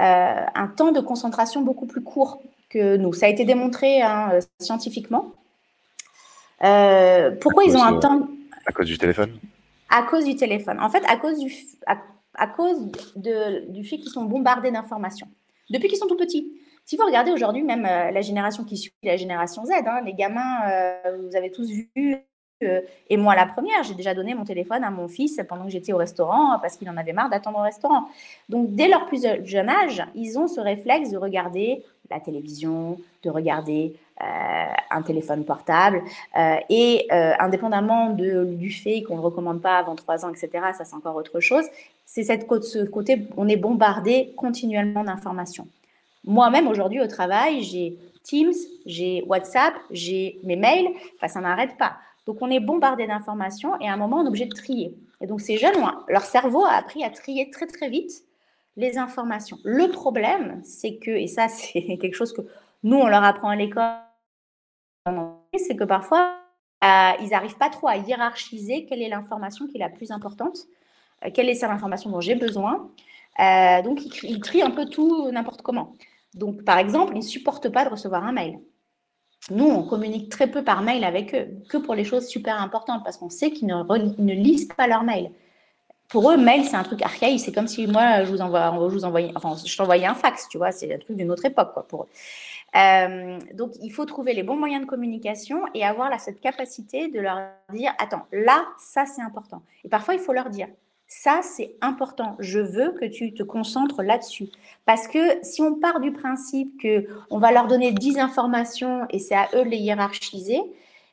[0.00, 2.40] euh, un, temps de concentration beaucoup plus court
[2.70, 3.12] que nous.
[3.12, 5.32] Ça a été démontré hein, euh, scientifiquement.
[6.58, 8.28] pourquoi ils ont un temps
[8.66, 9.38] À cause du téléphone?
[9.90, 10.80] À cause du téléphone.
[10.80, 11.52] En fait, à cause du,
[12.38, 15.28] à cause de, du fait qu'ils sont bombardés d'informations.
[15.70, 16.50] Depuis qu'ils sont tout petits.
[16.84, 20.14] Si vous regardez aujourd'hui, même euh, la génération qui suit, la génération Z, hein, les
[20.14, 22.16] gamins, euh, vous avez tous vu, euh,
[22.60, 25.92] et moi la première, j'ai déjà donné mon téléphone à mon fils pendant que j'étais
[25.92, 28.08] au restaurant parce qu'il en avait marre d'attendre au restaurant.
[28.48, 33.30] Donc dès leur plus jeune âge, ils ont ce réflexe de regarder la télévision, de
[33.30, 36.02] regarder euh, un téléphone portable.
[36.36, 40.84] Euh, et euh, indépendamment du fait qu'on ne recommande pas avant 3 ans, etc., ça
[40.84, 41.64] c'est encore autre chose,
[42.04, 45.68] c'est ce côté, on est bombardé continuellement d'informations.
[46.24, 48.52] Moi-même, aujourd'hui, au travail, j'ai Teams,
[48.86, 51.96] j'ai WhatsApp, j'ai mes mails, enfin, ça n'arrête pas.
[52.28, 54.94] Donc, on est bombardé d'informations et à un moment, on est obligé de trier.
[55.22, 55.72] Et donc, ces jeunes,
[56.08, 58.22] leur cerveau a appris à trier très, très vite
[58.76, 59.56] les informations.
[59.64, 62.42] Le problème, c'est que, et ça, c'est quelque chose que
[62.82, 63.94] nous, on leur apprend à l'école,
[65.56, 66.36] c'est que parfois,
[66.84, 70.66] euh, ils n'arrivent pas trop à hiérarchiser quelle est l'information qui est la plus importante,
[71.24, 72.90] euh, quelle est celle l'information dont j'ai besoin.
[73.40, 75.94] Euh, donc, ils, ils, trient un peu tout n'importe comment.
[76.34, 78.60] Donc, par exemple, ils ne supportent pas de recevoir un mail.
[79.50, 83.02] Nous, on communique très peu par mail avec eux, que pour les choses super importantes,
[83.04, 85.30] parce qu'on sait qu'ils ne, lisent pas leur mail
[86.08, 87.40] pour eux, mail, c'est un truc archaïque.
[87.40, 90.48] C'est comme si moi, je vous envoie, je vous envoyais, enfin, je t'envoyais un fax,
[90.48, 90.72] tu vois.
[90.72, 92.08] C'est un truc d'une autre époque, quoi, pour eux.
[92.76, 97.20] Euh, donc, il faut trouver les bons moyens de communication et avoir cette capacité de
[97.20, 97.38] leur
[97.72, 99.62] dire, attends, là, ça, c'est important.
[99.84, 100.68] Et parfois, il faut leur dire,
[101.08, 102.36] ça, c'est important.
[102.38, 104.50] Je veux que tu te concentres là-dessus.
[104.84, 109.18] Parce que si on part du principe que on va leur donner 10 informations et
[109.18, 110.60] c'est à eux de les hiérarchiser,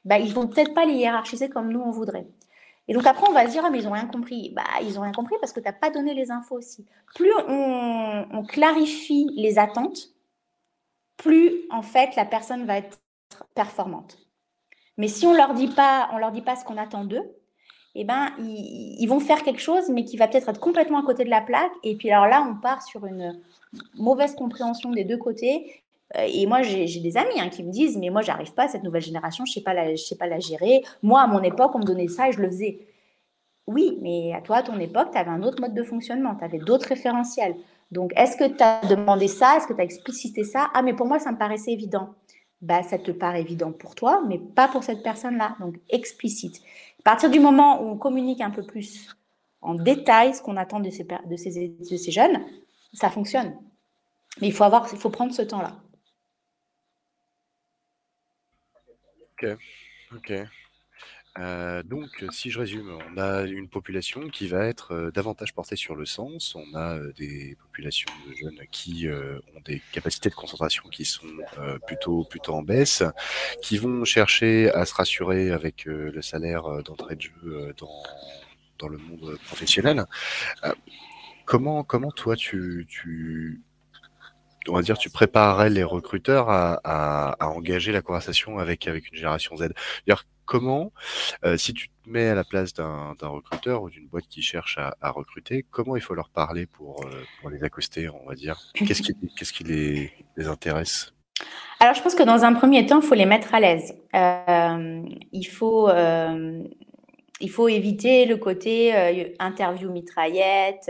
[0.03, 2.27] bah, ils vont peut-être pas les hiérarchiser comme nous, on voudrait.
[2.88, 4.51] Et donc après, on va se dire, ah, mais ils n'ont rien compris.
[4.53, 6.86] Bah, ils n'ont rien compris parce que tu n'as pas donné les infos aussi.
[7.15, 10.10] Plus on, clarifie les attentes,
[11.17, 12.99] plus en fait la personne va être
[13.55, 14.19] performante.
[14.97, 17.23] Mais si on leur dit pas, on leur dit pas ce qu'on attend d'eux,
[17.95, 21.23] eh ben ils, vont faire quelque chose, mais qui va peut-être être complètement à côté
[21.23, 21.71] de la plaque.
[21.84, 23.39] Et puis alors là, on part sur une
[23.97, 25.81] mauvaise compréhension des deux côtés.
[26.17, 28.67] Euh, et moi, j'ai des amis hein, qui me disent, mais moi, j'arrive pas à
[28.67, 29.63] cette nouvelle génération, je sais
[29.97, 30.84] sais pas la gérer.
[31.01, 32.79] Moi, à mon époque, on me donnait ça et je le faisais.
[33.67, 36.43] Oui, mais à toi, à ton époque, tu avais un autre mode de fonctionnement, tu
[36.43, 37.55] avais d'autres référentiels.
[37.91, 39.58] Donc, est-ce que tu as demandé ça?
[39.58, 40.69] Est-ce que tu as explicité ça?
[40.73, 42.10] Ah, mais pour moi, ça me paraissait évident.
[42.62, 45.55] Bah, ça te paraît évident pour toi, mais pas pour cette personne-là.
[45.60, 46.62] Donc, explicite.
[47.05, 49.15] À partir du moment où on communique un peu plus
[49.61, 52.43] en détail ce qu'on attend de ces, jeunes,
[52.93, 53.55] ça fonctionne.
[54.41, 55.79] Mais il faut, avoir, il faut prendre ce temps-là.
[59.33, 59.45] Ok,
[60.15, 60.33] ok.
[61.38, 65.76] Euh, donc, si je résume, on a une population qui va être euh, davantage portée
[65.76, 66.56] sur le sens.
[66.56, 71.28] On a euh, des populations de jeunes qui ont des capacités de concentration qui sont
[71.86, 73.04] plutôt plutôt en baisse,
[73.62, 78.04] qui vont chercher à se rassurer avec le salaire d'entrée de jeu dans
[78.80, 80.06] dans le monde professionnel.
[81.45, 83.62] comment comment toi tu tu
[84.67, 89.15] on va dire, tu préparerais les recruteurs à, à, engager la conversation avec, avec une
[89.15, 89.69] génération Z?
[90.45, 90.91] Comment,
[91.43, 94.77] euh, si tu te mets à la place d'un recruteur ou d'une boîte qui cherche
[94.77, 98.60] à, recruter, comment il faut leur parler pour, euh, les accoster, on va dire?
[98.73, 99.01] Qu'est-ce
[99.53, 100.12] qui, les,
[100.47, 101.13] intéresse?
[101.79, 103.93] Alors, je pense que dans un premier temps, il faut les mettre à l'aise.
[104.15, 105.89] Euh, il faut
[107.67, 108.93] éviter le côté
[109.39, 110.89] interview mitraillette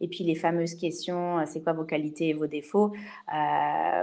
[0.00, 2.92] et puis les fameuses questions, euh, c'est quoi vos qualités et vos défauts.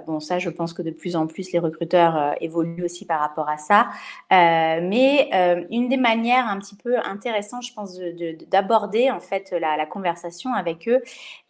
[0.08, 3.50] bon, ça, je pense que de plus en plus, les recruteurs évoluent aussi par rapport
[3.50, 3.90] à ça.
[4.32, 5.30] mais
[5.72, 8.00] une des manières un petit peu intéressantes, je pense,
[8.50, 11.02] d'aborder en fait la, la, conversation avec eux,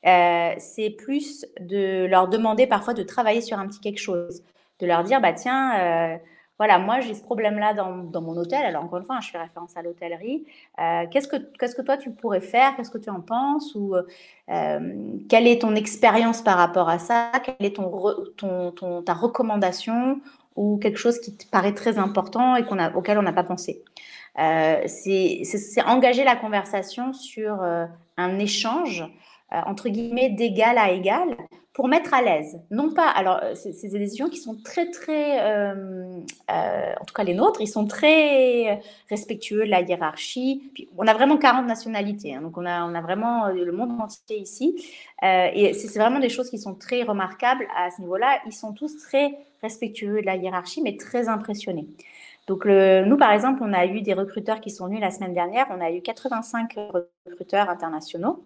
[0.04, 4.44] c'est plus de leur demander parfois de travailler sur un petit quelque chose,
[4.80, 6.20] de leur dire, bah tiens
[6.60, 8.64] voilà, moi j'ai ce problème-là dans, mon hôtel.
[8.66, 10.46] Alors encore une fois, hein, je fais référence à l'hôtellerie.
[10.80, 12.76] Euh, qu'est-ce que qu'est-ce que toi tu pourrais faire?
[12.76, 13.74] Qu'est-ce que tu en penses?
[13.76, 17.32] Ou euh, quelle est ton expérience par rapport à ça?
[17.44, 20.22] Quelle est ton, ta recommandation?
[20.56, 23.44] Ou quelque chose qui te paraît très important et qu'on a, auquel on n'a pas
[23.44, 23.84] pensé?
[24.38, 27.64] Euh, C'est engager la conversation sur
[28.18, 29.04] un échange
[29.66, 31.38] entre guillemets d'égal à égal
[31.74, 32.62] pour mettre à l'aise.
[32.70, 36.20] Non pas, alors, euh, c'est des décisions qui sont très, très, euh,
[36.52, 40.70] euh, en tout cas les nôtres, ils sont très respectueux de la hiérarchie.
[40.76, 44.00] Puis, on a vraiment 40 nationalités, hein, donc on a, on a vraiment le monde
[44.00, 44.76] entier ici.
[45.24, 48.40] et c'est vraiment des choses qui sont très remarquables à ce niveau-là.
[48.46, 51.88] Ils sont tous très respectueux de la hiérarchie, mais très impressionnés.
[52.48, 55.68] Donc, nous, par exemple, on a eu des recruteurs qui sont venus la semaine dernière.
[55.72, 56.76] On a eu 85
[57.26, 58.44] recruteurs internationaux.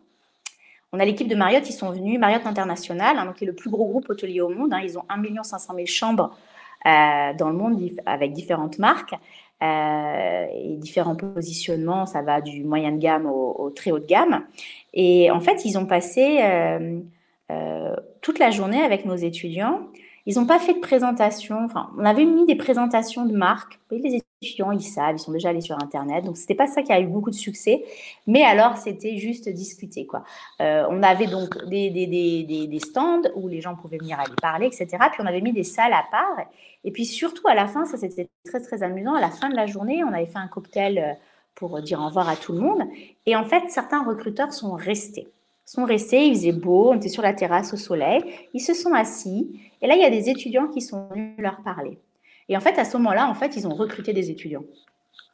[0.93, 3.55] On a l'équipe de Marriott, ils sont venus, Marriott International, hein, donc qui est le
[3.55, 4.73] plus gros groupe hôtelier au monde.
[4.73, 6.37] Hein, ils ont 1 500 000 chambres
[6.85, 9.13] euh, dans le monde avec différentes marques
[9.61, 12.05] euh, et différents positionnements.
[12.05, 14.45] Ça va du moyen de gamme au, très haut de gamme.
[14.93, 19.87] Et en fait, ils ont passé euh, toute la journée avec nos étudiants
[20.27, 21.57] ils n'ont pas fait de présentation.
[21.63, 23.79] Enfin, on avait mis des présentations de marques.
[23.89, 26.23] les étudiants, ils savent, ils sont déjà allés sur Internet.
[26.23, 27.83] Donc, c'était pas ça qui a eu beaucoup de succès.
[28.27, 30.23] Mais alors, c'était juste discuter, quoi.
[30.61, 34.67] Euh, on avait donc des, des, des, stands où les gens pouvaient venir aller parler,
[34.67, 34.87] etc.
[35.11, 36.45] Puis, on avait mis des salles à part.
[36.83, 39.15] Et puis, surtout, à la fin, ça, c'était très, très amusant.
[39.15, 41.13] À la fin de la journée, on avait fait un cocktail euh,
[41.55, 42.83] pour dire au revoir à tout le monde.
[43.25, 45.27] Et en fait, certains recruteurs sont restés
[45.65, 48.23] sont restés, il faisait beau, on était sur la terrasse au soleil,
[48.53, 51.61] ils se sont assis, et là, il y a des étudiants qui sont venus leur
[51.61, 51.99] parler.
[52.49, 54.63] Et en fait, à ce moment-là, en fait, ils ont recruté des étudiants.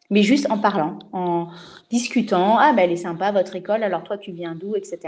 [0.09, 1.47] Mais juste en parlant, en
[1.89, 4.99] discutant, ah ben elle est sympa votre école, alors toi tu viens d'où, etc.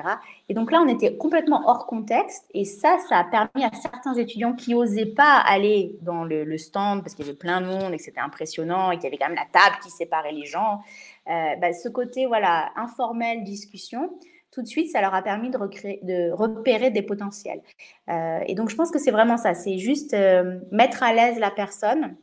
[0.47, 4.15] Et donc là on était complètement hors contexte et ça, ça a permis à certains
[4.15, 7.93] étudiants qui n'osaient pas aller dans le, stand parce qu'il y avait plein de monde
[7.93, 10.45] et que c'était impressionnant et qu'il y avait quand même la table qui séparait les
[10.45, 10.79] gens,
[11.27, 14.09] ben, ce côté voilà informel discussion,
[14.55, 17.61] tout de suite, ça leur a permis de, repérer des potentiels.
[18.09, 19.53] Euh, et donc, je pense que c'est vraiment ça.
[19.53, 22.15] C'est juste euh, mettre à l'aise la personne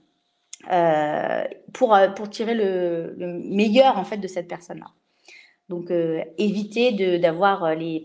[0.72, 3.14] euh, pour, pour tirer le,
[3.44, 4.86] meilleur en fait de cette personne-là.
[5.68, 5.90] Donc,
[6.36, 8.02] éviter d'avoir les,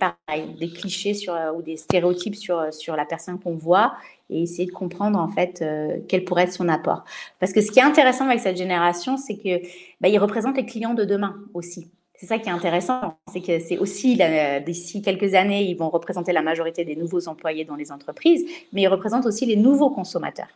[0.58, 3.96] des clichés sur, ou des stéréotypes sur, sur la personne qu'on voit
[4.30, 5.66] et essayer de comprendre en fait
[6.08, 7.04] quel pourrait être son apport.
[7.40, 9.68] Parce que ce qui est intéressant avec cette génération, c'est que
[10.00, 11.92] bah, représentent les clients de demain aussi.
[12.18, 14.20] C'est ça qui est intéressant, c'est que c'est aussi
[14.66, 18.82] d'ici quelques années, ils vont représenter la majorité des nouveaux employés dans les entreprises, mais
[18.82, 20.50] ils représentent aussi les nouveaux consommateurs.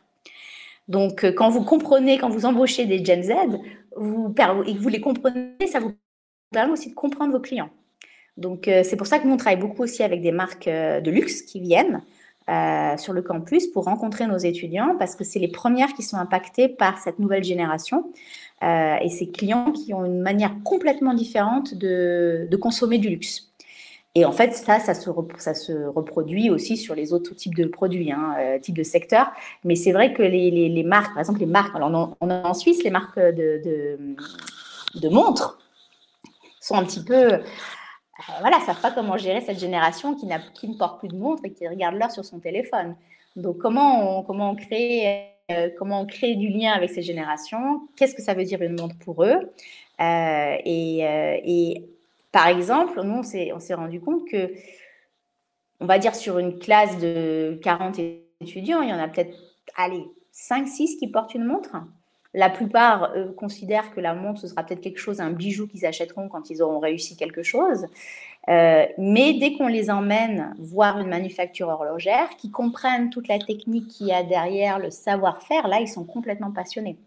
[0.87, 3.31] Donc, euh, quand vous comprenez, quand vous embauchez des Gen Z,
[3.95, 4.33] vous,
[4.65, 5.93] et que vous les comprenez, ça vous
[6.51, 7.69] permet aussi de comprendre vos clients.
[8.37, 10.99] Donc, euh, c'est pour ça que nous, on travaille beaucoup aussi avec des marques euh,
[10.99, 12.01] de luxe qui viennent
[12.97, 16.67] sur le campus pour rencontrer nos étudiants parce que c'est les premières qui sont impactées
[16.67, 18.11] par cette nouvelle génération.
[18.63, 23.51] Euh, et ces clients qui ont une manière complètement différente de, consommer du luxe.
[24.13, 25.09] Et en fait, ça, ça se,
[25.89, 29.31] reproduit aussi sur les autres types de produits, hein, euh, types de secteurs.
[29.63, 32.83] Mais c'est vrai que les, marques, par exemple, les marques, alors on, a en Suisse
[32.83, 33.97] les marques de,
[35.09, 35.57] montres,
[36.59, 37.39] sont un petit peu, euh,
[38.41, 41.67] voilà, savent pas comment gérer cette génération qui, ne porte plus de montre et qui
[41.67, 42.95] regarde l'heure sur son téléphone.
[43.35, 47.87] Donc, comment on, comment on crée euh, comment on crée du lien avec ces générations,
[47.95, 49.37] qu'est-ce que ça veut dire une montre pour eux.
[49.99, 51.85] Euh, euh, et,
[52.31, 54.53] par exemple, nous, on s'est rendu compte que,
[55.79, 57.99] on va dire sur une classe de 40
[58.39, 59.35] étudiants, il y en a peut-être,
[59.75, 61.75] allez, 5-6 qui portent une montre.
[62.33, 66.29] La plupart considèrent que la montre, ce sera peut-être quelque chose, un bijou qu'ils achèteront
[66.29, 67.85] quand ils auront réussi quelque chose.
[68.49, 73.87] Euh, mais dès qu'on les emmène voir une manufacture horlogère, qui comprennent toute la technique
[73.87, 76.97] qu'il y a derrière, le savoir-faire, là, ils sont complètement passionnés.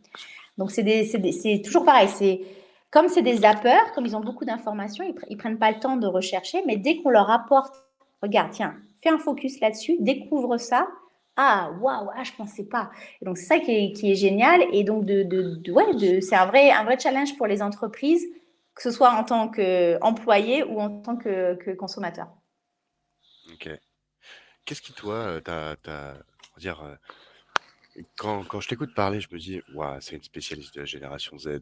[0.59, 2.09] Donc, c'est toujours pareil.
[2.09, 2.40] C'est
[2.90, 5.97] comme c'est des zappeurs, comme ils ont beaucoup d'informations, ils, ne prennent pas le temps
[5.97, 7.75] de rechercher, mais dès qu'on leur apporte,
[8.23, 10.87] regarde, tiens, fais un focus là-dessus, découvre ça.
[11.37, 12.90] Ah, waouh, ah, je pensais pas.
[13.20, 14.62] donc, c'est ça qui est, génial.
[14.73, 18.25] Et donc, de, ouais, c'est un vrai, un vrai challenge pour les entreprises
[18.74, 22.28] que ce soit en tant qu'employé ou en tant que, consommateur.
[23.52, 23.70] Ok.
[24.64, 25.76] Qu'est-ce qui, toi, t'as,
[26.58, 30.80] dire, euh, quand, quand, je t'écoute parler, je me dis, waouh, c'est une spécialiste de
[30.80, 31.60] la génération Z.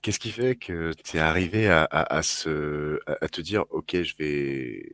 [0.00, 4.16] Qu'est-ce qui fait que tu es arrivé à, à, ce, à, te dire, ok, je
[4.16, 4.90] vais.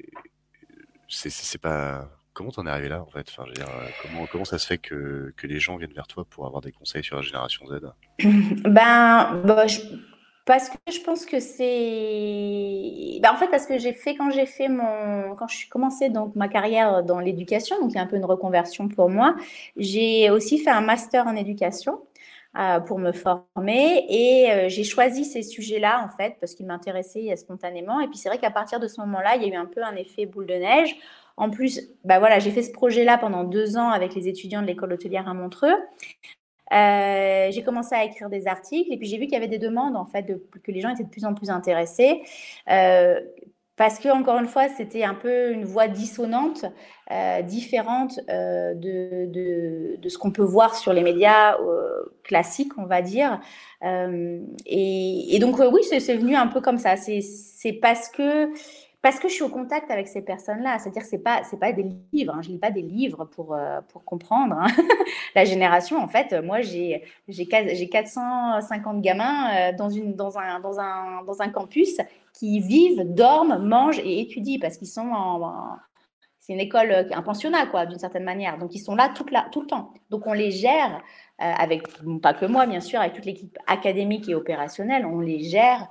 [1.09, 2.09] C'est, pas.
[2.33, 3.29] Comment t'en es arrivé là, en fait?
[3.29, 5.93] Enfin, je veux dire, euh, comment, comment ça se fait que, que les gens viennent
[5.93, 7.81] vers toi pour avoir des conseils sur la génération Z?
[8.65, 9.81] Ben, bah, je
[10.45, 13.21] parce que je pense que c'est.
[13.21, 15.35] Ben, en fait, parce que j'ai fait, quand j'ai fait mon.
[15.37, 18.17] Quand je suis commencé donc, ma carrière dans l'éducation, donc il y a un peu
[18.17, 19.37] une reconversion pour moi,
[19.77, 22.01] j'ai aussi fait un master en éducation.
[22.59, 27.35] Euh, pour me former et euh, j'ai choisi ces sujets-là en fait parce qu'ils m'intéressaient
[27.35, 29.65] spontanément et puis c'est vrai qu'à partir de ce moment-là il y a eu un
[29.65, 30.95] peu un effet boule de neige
[31.37, 34.67] en plus, bah voilà, j'ai fait ce projet-là pendant deux ans avec les étudiants de
[34.67, 35.75] l'école hôtelière à Montreux.
[36.73, 39.59] Euh, j'ai commencé à écrire des articles et puis j'ai vu qu'il y avait des
[39.59, 40.27] demandes en fait,
[40.63, 42.23] que les gens étaient de plus en plus intéressés.
[42.71, 43.21] Euh,
[43.77, 46.67] parce que encore une fois, c'était un peu une voix dissonante,
[47.11, 51.57] euh, différente de, de, de, ce qu'on peut voir sur les médias
[52.23, 53.41] classiques, on va dire.
[53.83, 56.97] Et, et, donc oui, c'est venu un peu comme ça.
[56.97, 58.53] C'est parce que
[59.03, 60.79] parce que je suis au contact avec ces personnes-là.
[60.79, 62.35] C'est-à-dire que ce n'est pas, pas des livres.
[62.37, 62.43] Hein.
[62.43, 64.57] Je lis pas des livres pour, euh, pour comprendre.
[64.57, 64.69] Hein.
[65.35, 71.25] la génération, en fait, moi, j'ai 450 gamins euh, dans, une, dans, un, dans, un,
[71.25, 71.99] dans un campus
[72.33, 75.77] qui vivent, dorment, mangent et étudient parce qu'ils sont en,
[76.39, 78.57] c'est une école, un pensionnat, quoi, d'une certaine manière.
[78.57, 79.93] Donc, ils sont là tout, tout le temps.
[80.11, 81.03] Donc, on les gère
[81.41, 81.89] euh, avec,
[82.21, 85.89] pas que moi, bien sûr, avec toute l'équipe académique et opérationnelle, on les gère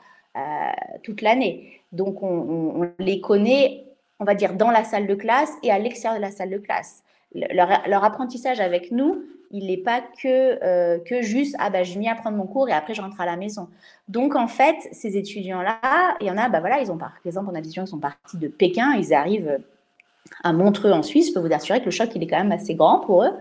[1.04, 1.81] toute l'année.
[1.92, 3.86] Donc, on, les connaît,
[4.20, 6.58] on va dire, dans la salle de classe et à l'extérieur de la salle de
[6.58, 7.04] classe.
[7.34, 12.14] Leur, apprentissage avec nous, il n'est pas que, euh, que juste, ah bah, je viens
[12.14, 13.68] apprendre mon cours et après je rentre à la maison.
[14.08, 17.50] Donc, en fait, ces étudiants-là, il y en a, bah voilà, ils ont par exemple,
[17.52, 19.60] on a des étudiants qui sont partis de Pékin, ils arrivent
[20.44, 22.52] à Montreux en Suisse, je peux vous assurer que le choc, il est quand même
[22.52, 23.34] assez grand pour eux.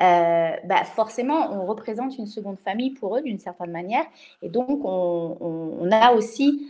[0.00, 4.04] Euh, bah forcément, on représente une seconde famille pour eux d'une certaine manière.
[4.40, 6.66] Et donc, on, on a aussi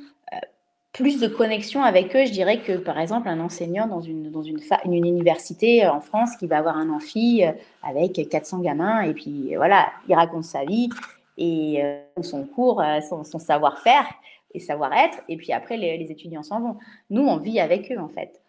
[0.92, 4.42] plus de connexion avec eux, je dirais que par exemple un enseignant dans une, dans
[4.42, 7.52] une, université euh, en France qui va avoir un amphi euh,
[7.82, 10.90] avec 400 gamins et puis voilà, il raconte sa vie
[11.38, 14.04] et euh, son cours, son, savoir-faire
[14.52, 16.76] et savoir-être et puis après les, les étudiants s'en vont.
[17.08, 18.42] Nous, on vit avec eux en fait.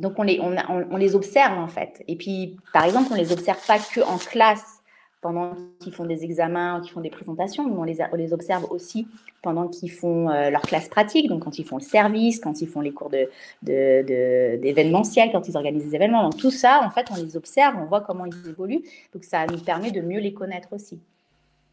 [0.00, 2.02] donc on les, on, on, les observe en fait.
[2.08, 4.81] Et puis par exemple, on les observe pas que en classe
[5.22, 7.64] pendant qu'ils font des examens, qu'ils font des présentations.
[7.64, 9.06] on les, on les observe aussi
[9.40, 12.68] pendant qu'ils font euh, leur classe pratique, donc quand ils font le service, quand ils
[12.68, 13.10] font les cours
[13.62, 16.24] d'événementiel, de, de, quand ils organisent des événements.
[16.24, 18.82] Donc tout ça, en fait, on les observe, on voit comment ils évoluent.
[19.14, 21.00] Donc ça nous permet de mieux les connaître aussi.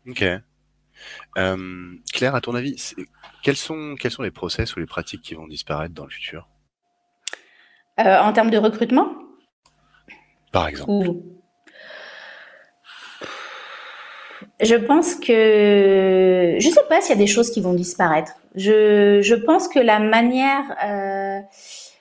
[0.07, 0.23] Ok.
[2.13, 2.93] Claire, à ton avis,
[3.41, 6.47] quels sont, quels sont les process ou les pratiques qui vont disparaître dans le futur?
[7.97, 9.11] En termes de recrutement?
[10.51, 11.15] Par exemple.
[14.61, 18.33] Je pense que je ne sais pas s'il y a des choses qui vont disparaître.
[18.55, 21.39] Je, je pense que la manière, euh,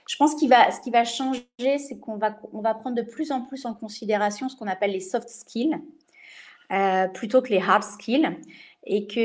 [0.09, 3.03] je pense qu'il va, ce qui va changer, c'est qu'on va, on va prendre de
[3.03, 5.79] plus en plus en considération ce qu'on appelle les soft skills
[6.73, 8.29] euh, plutôt que les hard skills.
[8.91, 9.21] Et que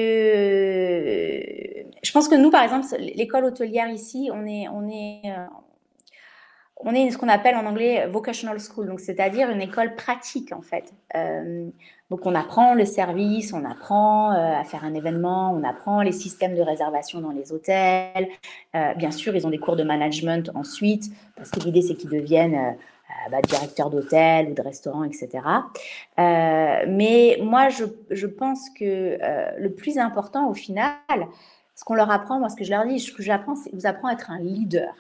[2.03, 5.45] je pense que nous, par exemple, l'école hôtelière ici, on est, on est, euh,
[6.77, 10.61] on est ce qu'on appelle en anglais vocational school, donc c'est-à-dire une école pratique en
[10.61, 10.93] fait.
[11.15, 11.69] Euh,
[12.09, 16.11] donc on apprend le service, on apprend euh, à faire un événement, on apprend les
[16.11, 18.27] systèmes de réservation dans les hôtels.
[18.75, 22.09] Euh, bien sûr, ils ont des cours de management ensuite, parce que l'idée c'est qu'ils
[22.09, 22.75] deviennent
[23.31, 25.29] bah, directeurs d'hôtel ou de restaurants, etc.
[26.17, 29.17] mais moi, je, je pense que
[29.57, 30.97] le plus important au final,
[31.75, 33.85] ce qu'on leur apprend, moi ce que je leur dis, ce que j'apprends, c'est vous
[33.85, 34.93] apprend à être un leader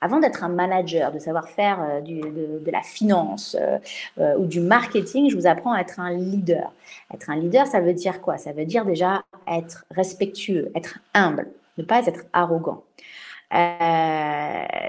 [0.00, 3.78] avant d'être un manager, de savoir faire euh, de, la finance euh,
[4.18, 6.72] euh, ou du marketing, je vous apprends à être un leader.
[7.12, 8.38] Être un leader, ça veut dire quoi?
[8.38, 12.84] Ça veut dire déjà être respectueux, être humble, ne pas être arrogant.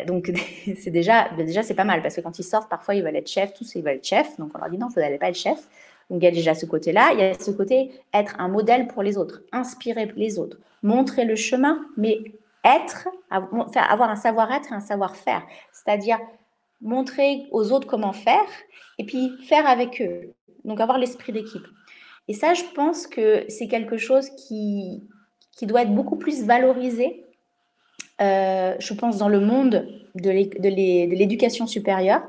[0.08, 0.32] donc
[0.82, 3.30] c'est déjà, déjà c'est pas mal parce que quand ils sortent, parfois ils veulent être
[3.30, 4.38] chef, tous ils veulent être chef.
[4.38, 5.68] Donc on leur dit non, vous n'allez pas être chef.
[6.10, 7.12] Donc il y a déjà ce côté-là.
[7.14, 11.26] Il y a ce côté être un modèle pour les autres, inspirer les autres, montrer
[11.26, 12.20] le chemin, mais
[12.64, 16.20] être, avoir un savoir-être et un savoir-faire, c'est-à-dire
[16.82, 18.46] montrer aux autres comment faire
[18.98, 20.34] et puis faire avec eux.
[20.64, 21.66] Donc avoir l'esprit d'équipe.
[22.28, 25.04] Et ça, je pense que c'est quelque chose qui,
[25.52, 27.26] qui doit être beaucoup plus valorisé,
[28.22, 32.24] euh, je pense, dans le monde de l'éducation supérieure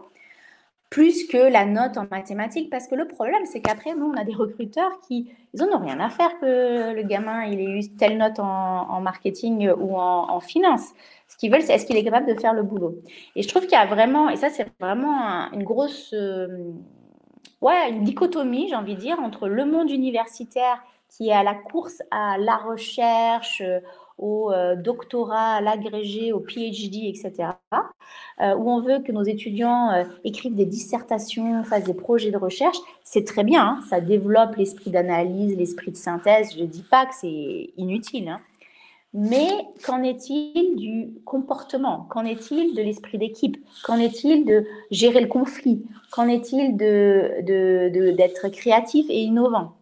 [0.92, 2.68] plus que la note en mathématiques.
[2.68, 5.82] Parce que le problème, c'est qu'après, nous, on a des recruteurs qui, ils n'en ont
[5.82, 10.38] rien à faire que le gamin, il ait eu telle note en, marketing ou en,
[10.40, 10.90] finance.
[11.28, 12.96] Ce qu'ils veulent, c'est est-ce qu'il est capable de faire le boulot?
[13.36, 16.72] Et je trouve qu'il y a vraiment, et ça, c'est vraiment une grosse, euh,
[17.62, 21.54] ouais, une dichotomie, j'ai envie de dire, entre le monde universitaire qui est à la
[21.54, 23.62] course à la recherche,
[24.22, 27.50] au euh, doctorat, à l'agrégé, au PhD, etc.,
[28.40, 32.36] euh, où on veut que nos étudiants euh, écrivent des dissertations, fassent des projets de
[32.36, 33.80] recherche, c'est très bien, hein.
[33.90, 38.40] ça développe l'esprit d'analyse, l'esprit de synthèse, je ne dis pas que c'est inutile, hein.
[39.12, 39.50] mais
[39.84, 42.06] qu'en est-il du comportement?
[42.08, 43.56] Qu'en est-il de l'esprit d'équipe?
[43.82, 45.84] Qu'en est-il de gérer le conflit?
[46.12, 49.72] Qu'en est-il d'être créatif et innovant?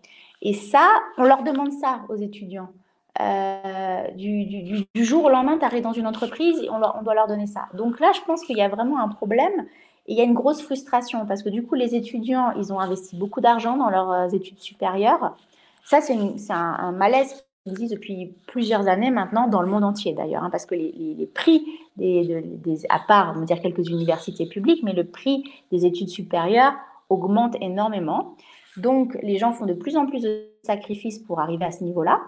[0.40, 2.70] Et ça, on leur demande ça aux étudiants.
[3.20, 7.66] Euh, du, jour au lendemain, tu arrives dans une entreprise on, doit leur donner ça.
[7.74, 9.66] Donc là, je pense qu'il y a vraiment un problème
[10.06, 12.80] et il y a une grosse frustration parce que du coup, les étudiants, ils ont
[12.80, 15.36] investi beaucoup d'argent dans leurs euh, études supérieures.
[15.84, 16.16] Ça, c'est
[16.50, 20.66] un, malaise qui existe depuis plusieurs années maintenant dans le monde entier d'ailleurs, hein, parce
[20.66, 25.44] que les, prix, des, à part, on va dire quelques universités publiques, mais le prix
[25.72, 26.74] des études supérieures
[27.08, 28.36] augmente énormément.
[28.76, 32.20] Donc, les gens font de plus en plus de sacrifices pour arriver à ce niveau-là.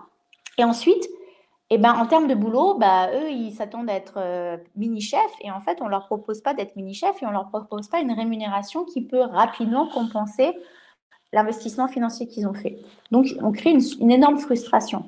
[0.58, 1.06] Et ensuite,
[1.74, 5.50] eh ben, en termes de boulot, bah, eux, ils s'attendent à être euh, mini-chefs et
[5.50, 8.00] en fait, on ne leur propose pas d'être mini-chef et on ne leur propose pas
[8.00, 10.52] une rémunération qui peut rapidement compenser
[11.32, 12.76] l'investissement financier qu'ils ont fait.
[13.10, 15.06] Donc, on crée une, énorme frustration.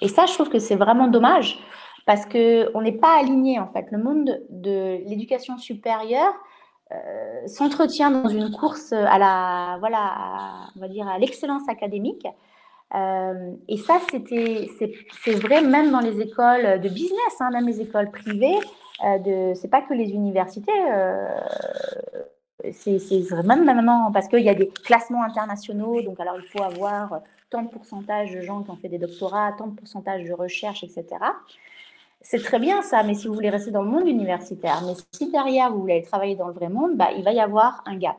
[0.00, 1.60] Et ça, je trouve que c'est vraiment dommage
[2.06, 3.86] parce qu'on n'est pas aligné, en fait.
[3.92, 6.34] Le monde de l'éducation supérieure
[6.90, 12.26] euh, s'entretient dans une course à la, voilà, on va dire, à l'excellence académique
[12.94, 14.68] euh, et ça, c'était,
[15.24, 18.58] c'est, vrai même dans les écoles de business, hein, même les écoles privées.
[19.04, 20.72] Euh, de, c'est pas que les universités.
[20.92, 21.40] Euh,
[22.72, 22.98] c'est,
[23.44, 26.02] même maintenant parce qu'il y a des classements internationaux.
[26.02, 29.52] Donc, alors, il faut avoir tant de pourcentage de gens qui ont fait des doctorats,
[29.56, 31.06] tant de pourcentage de recherche, etc.
[32.22, 35.30] C'est très bien ça, mais si vous voulez rester dans le monde universitaire, mais si
[35.30, 38.18] derrière vous voulez travailler dans le vrai monde, bah, il va y avoir un gap.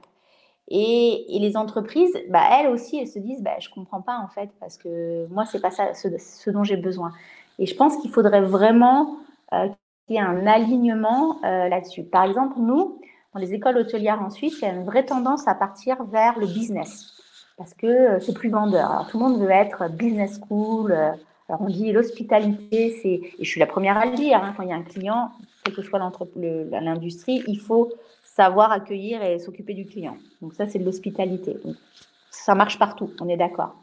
[0.73, 4.29] Et, les entreprises, bah, elles aussi, elles se disent, bah, je ne comprends pas en
[4.29, 7.11] fait, parce que moi, ce n'est pas ça ce, dont j'ai besoin.
[7.59, 9.17] Et je pense qu'il faudrait vraiment
[9.53, 9.67] euh,
[10.07, 12.03] qu'il y ait un alignement euh, là-dessus.
[12.03, 13.01] Par exemple, nous,
[13.33, 16.39] dans les écoles hôtelières en Suisse, il y a une vraie tendance à partir vers
[16.39, 17.15] le business,
[17.57, 18.89] parce que euh, c'est plus vendeur.
[18.91, 20.93] Alors, tout le monde veut être business school.
[20.93, 24.63] alors, on dit l'hospitalité, c'est, et je suis la première à le dire, hein, quand
[24.63, 25.31] il y a un client,
[25.65, 27.89] quelle que soit l'industrie, il faut
[28.35, 30.17] savoir accueillir et s'occuper du client.
[30.41, 31.57] Donc ça, c'est de l'hospitalité.
[32.29, 33.75] Ça marche partout, on est d'accord.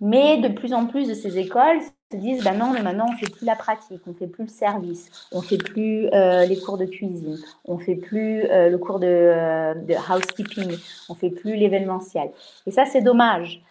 [0.00, 3.16] Mais de plus en plus de ces écoles se disent, ben non, mais maintenant, on
[3.16, 6.78] fait plus la pratique, on fait plus le service, on fait plus euh, les cours
[6.78, 11.56] de cuisine, on fait plus euh, le cours de, euh, de, housekeeping, on fait plus
[11.56, 12.30] l'événementiel.
[12.66, 13.62] Et ça, c'est dommage,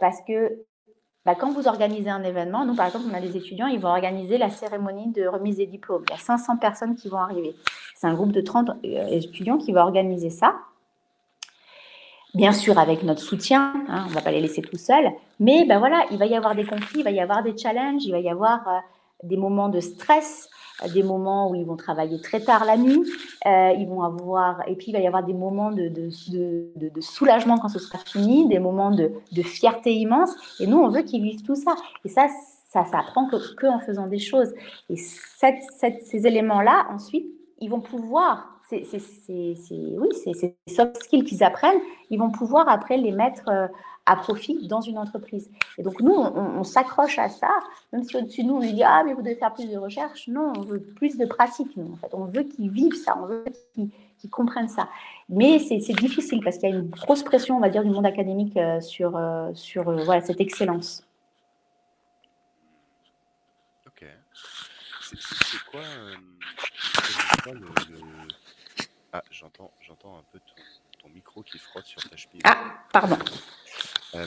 [0.00, 0.64] parce que
[1.24, 3.90] bah, quand vous organisez un événement, nous par exemple, on a des étudiants, ils vont
[3.90, 6.02] organiser la cérémonie de remise des diplômes.
[6.08, 7.54] Il y a 500 personnes qui vont arriver.
[7.98, 10.54] C'est un groupe de 30 euh, étudiants qui va organiser ça.
[12.32, 15.64] Bien sûr, avec notre soutien, hein, on ne va pas les laisser tout seuls, mais
[15.64, 18.12] ben voilà, il va y avoir des conflits, il va y avoir des challenges, il
[18.12, 18.78] va y avoir euh,
[19.24, 20.48] des moments de stress,
[20.94, 23.02] des moments où ils vont travailler très tard la nuit,
[23.46, 25.90] euh, ils vont avoir, et puis il va y avoir des moments de,
[27.00, 29.10] soulagement quand ce sera fini, des moments de,
[29.42, 30.30] fierté immense,
[30.60, 31.74] et nous on veut qu'ils vivent tout ça.
[32.04, 32.28] Et ça,
[32.68, 34.54] ça s'apprend que, que, en faisant des choses.
[34.88, 37.26] Et ces éléments-là, ensuite,
[37.58, 38.82] ils vont pouvoir c'est,
[39.96, 41.80] oui, c'est ces soft skills qu'ils apprennent,
[42.10, 43.66] ils vont pouvoir après les mettre euh,
[44.04, 45.50] à profit dans une entreprise.
[45.78, 47.50] Et donc, nous, on, s'accroche à ça,
[47.92, 50.28] même si au-dessus de nous, on dit Ah, mais vous devez faire plus de recherche.
[50.28, 52.14] Non, on veut plus de pratique, nous, en fait.
[52.14, 53.44] On veut qu'ils vivent ça, on veut
[53.74, 54.88] qu'ils comprennent ça.
[55.28, 58.06] Mais c'est difficile parce qu'il y a une grosse pression, on va dire, du monde
[58.06, 61.04] académique euh, sur, euh, sur voilà, cette excellence.
[63.86, 64.06] Ok.
[65.16, 65.80] C'est quoi,
[67.42, 67.66] quoi le
[69.12, 70.38] ah, j'entends, j'entends un peu
[70.98, 72.42] ton, micro qui frotte sur ta cheville.
[72.44, 73.18] Ah, pardon.
[74.14, 74.26] Euh,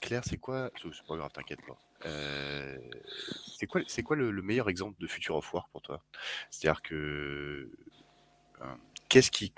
[0.00, 1.76] Claire, c'est quoi C'est pas grave, t'inquiète pas.
[2.06, 2.78] Euh,
[3.58, 6.02] c'est quoi, c'est quoi le, meilleur exemple de Future of Work pour toi?
[6.50, 7.70] C'est-à-dire que
[8.62, 8.74] euh,
[9.10, 9.52] qu'est-ce qui,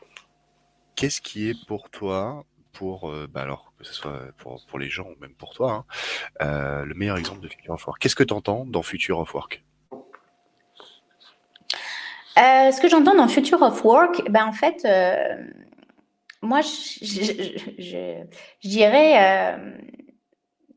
[0.97, 5.07] qu'est-ce qui est pour toi, pour bah alors que ce soit pour, pour les gens
[5.07, 5.87] ou même pour toi,
[6.41, 9.33] hein, le meilleur exemple de Future of Work Qu'est-ce que tu entends dans Future of
[9.33, 9.63] Work
[12.37, 15.37] euh, ce que j'entends dans Future of Work, ben en fait, euh,
[16.43, 18.25] moi, je,
[18.65, 19.57] dirais,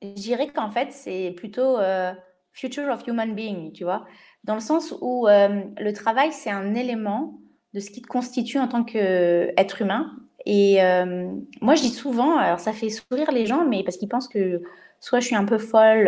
[0.01, 1.77] euh, qu'en fait, c'est plutôt
[2.51, 4.05] Future of Human Being, tu vois,
[4.43, 7.39] dans le sens où le travail, c'est un élément
[7.73, 10.15] de ce qui te constitue en tant qu'être humain.
[10.45, 10.77] Et
[11.61, 14.61] moi, je dis souvent, alors ça fait sourire les gens, mais parce qu'ils pensent que
[14.99, 16.07] soit je suis un peu folle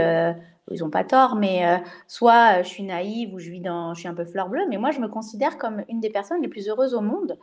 [0.71, 3.93] ils n'ont pas tort, mais euh, soit euh, je suis naïve ou je, vis dans,
[3.93, 6.41] je suis un peu fleur bleue, mais moi je me considère comme une des personnes
[6.41, 7.37] les plus heureuses au monde,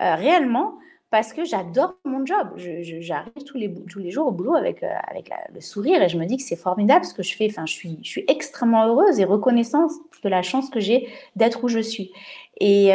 [0.00, 0.78] euh, réellement,
[1.10, 2.54] parce que j'adore mon job.
[2.56, 6.24] J'arrive tous les, tous les jours au boulot avec, avec le sourire et je me
[6.24, 7.48] dis que c'est formidable ce que je fais.
[7.50, 9.90] Enfin, je suis, je suis extrêmement heureuse et reconnaissante
[10.24, 12.12] de la chance que j'ai d'être où je suis.
[12.60, 12.92] Et,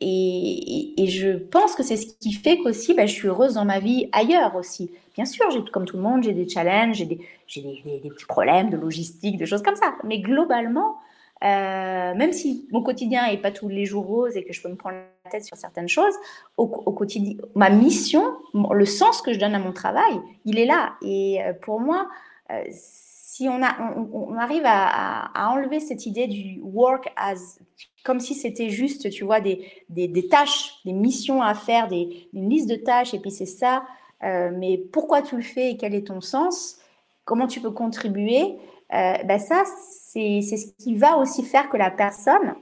[0.00, 3.64] et, et, je pense que c'est ce qui fait qu'aussi, bah, je suis heureuse dans
[3.64, 4.92] ma vie ailleurs aussi.
[5.14, 7.20] Bien sûr, comme tout le monde, j'ai des challenges, j'ai des,
[7.56, 9.94] des, des, petits problèmes de logistique, de choses comme ça.
[10.02, 10.96] Mais globalement,
[11.44, 14.68] euh, même si mon quotidien n'est pas tous les jours rose et que je peux
[14.68, 16.14] me prendre la tête sur certaines choses,
[16.56, 20.94] au, quotidien, ma mission, le sens que je donne à mon travail, il est là.
[21.02, 22.08] Et euh, pour moi,
[22.50, 23.76] euh, si on, a,
[24.12, 27.58] on, arrive à, enlever cette idée du work as
[28.04, 32.28] comme si c'était juste, tu vois, des, des, des, tâches, des missions à faire, des,
[32.34, 33.84] une liste de tâches, et puis c'est ça,
[34.24, 36.78] euh, mais pourquoi tu le fais et quel est ton sens?
[37.24, 38.56] Comment tu peux contribuer?
[38.90, 39.64] Ben Ça,
[40.12, 42.54] c'est ce qui va aussi faire que la personne,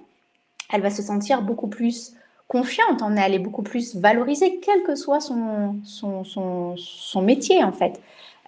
[0.72, 2.14] elle va se sentir beaucoup plus
[2.52, 6.22] confiante en elle et beaucoup plus valorisée, quel que soit son, son,
[6.76, 7.98] son, métier, en fait.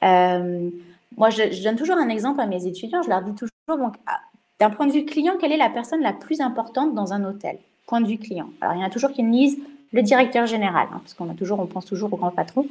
[0.03, 0.69] Euh,
[1.17, 3.01] moi, je, donne toujours un exemple à mes étudiants.
[3.01, 4.21] Je leur dis toujours, ah,
[4.61, 7.57] d'un point de vue client, quelle est la personne la plus importante dans un hôtel?
[7.87, 8.51] Point de vue client.
[8.61, 9.59] Alors, il y en a toujours qui me disent
[9.95, 12.67] le directeur général, hein, parce qu'on a toujours, on pense toujours au grand patron.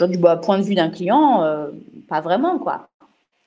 [0.00, 1.70] Dis, bah, point de vue d'un client, euh,
[2.08, 2.88] pas vraiment, quoi.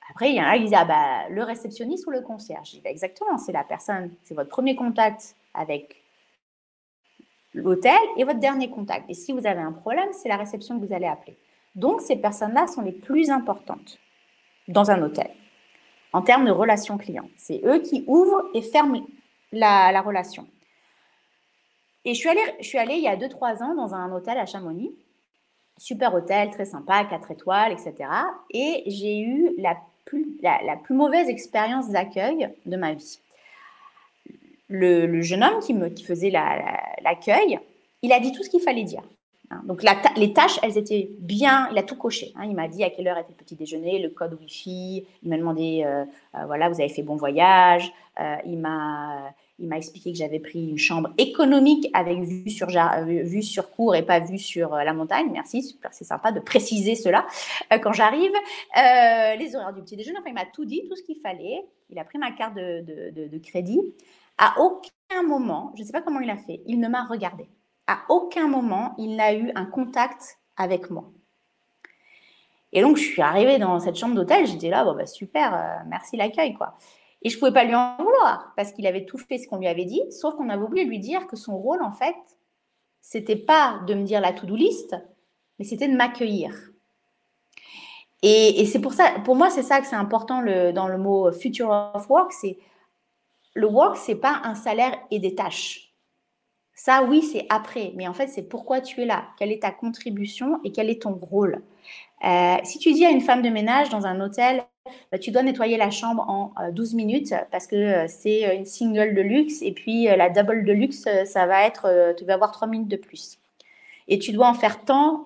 [0.08, 2.78] Après, il y en a qui disent, ah, bah, le réceptionniste ou le concierge?
[2.84, 5.96] Bah, exactement, c'est la personne, c'est votre premier contact avec
[7.52, 9.06] l'hôtel et votre dernier contact.
[9.08, 11.36] Et si vous avez un problème, c'est la réception que vous allez appeler.
[11.74, 13.98] Donc, ces personnes-là sont les plus importantes
[14.68, 15.30] dans un hôtel
[16.12, 17.28] en termes de relation client.
[17.36, 19.04] C'est eux qui ouvrent et ferment
[19.50, 20.46] la relation.
[22.04, 24.38] Et je suis allée, je suis allée il y a 2-3 ans dans un hôtel
[24.38, 24.92] à Chamonix.
[25.76, 28.08] Super hôtel, très sympa, 4 étoiles, etc.
[28.50, 33.18] Et j'ai eu la plus, la, plus mauvaise expérience d'accueil de ma vie.
[34.68, 37.58] Le, jeune homme qui, me, qui faisait l'accueil,
[38.02, 39.02] il a dit tout ce qu'il fallait dire.
[39.50, 39.62] Hein.
[39.64, 39.82] Donc
[40.16, 42.32] les tâches, elles étaient bien, il a tout coché.
[42.36, 42.44] Hein.
[42.44, 45.06] Il m'a dit à quelle heure était le petit déjeuner, le code Wi-Fi.
[45.22, 47.92] Il m'a demandé, euh, euh, voilà, vous avez fait bon voyage.
[48.20, 52.68] Euh, il m'a il m'a expliqué que j'avais pris une chambre économique avec vue sur,
[53.06, 55.30] vue sur cour et pas vue sur la montagne.
[55.32, 57.26] Merci, c'est sympa de préciser cela
[57.82, 58.32] quand j'arrive.
[58.74, 61.64] les horaires du petit déjeuner, il m'a tout dit, tout ce qu'il fallait.
[61.90, 63.80] Il a pris ma carte de, de, de crédit.
[64.38, 67.46] À aucun moment, je ne sais pas comment il a fait, il ne m'a regardé
[67.86, 71.10] à aucun moment, il n'a eu un contact avec moi.
[72.72, 75.84] Et donc, je suis arrivée dans cette chambre d'hôtel, j'étais là, bon, bah, super, euh,
[75.86, 76.76] merci l'accueil, quoi.
[77.24, 79.56] Et je ne pouvais pas lui en vouloir, parce qu'il avait tout fait ce qu'on
[79.56, 82.14] lui avait dit, sauf qu'on avait oublié de lui dire que son rôle, en fait,
[83.00, 84.94] c'était pas de me dire la to-do list,
[85.58, 86.54] mais c'était de m'accueillir.
[88.22, 91.92] Et, c'est pour ça, pour moi, c'est ça que c'est important dans le mot future
[91.94, 92.58] of work, c'est
[93.54, 95.92] le work, c'est pas un salaire et des tâches.
[96.74, 99.70] Ça, oui, c'est après, mais en fait, c'est pourquoi tu es là, quelle est ta
[99.70, 101.62] contribution et quel est ton rôle.
[102.24, 104.64] Euh, si tu dis à une femme de ménage dans un hôtel,
[105.20, 109.14] tu dois nettoyer la chambre en 12 euh, minutes parce que euh, c'est une single
[109.14, 112.68] de luxe et puis la double de luxe, ça va être, tu vas avoir 3
[112.68, 113.38] minutes de plus.
[114.08, 115.24] Et tu dois en faire tant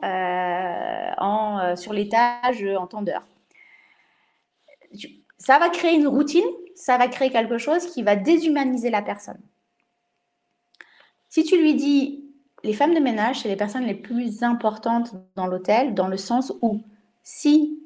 [1.76, 3.26] sur l'étage en temps d'heure.
[5.38, 6.44] Ça va créer une routine,
[6.74, 9.40] ça va créer quelque chose qui va déshumaniser la personne.
[11.28, 12.24] Si tu lui dis
[12.64, 16.52] les femmes de ménage, c'est les personnes les plus importantes dans l'hôtel, dans le sens
[16.62, 16.80] où
[17.22, 17.78] si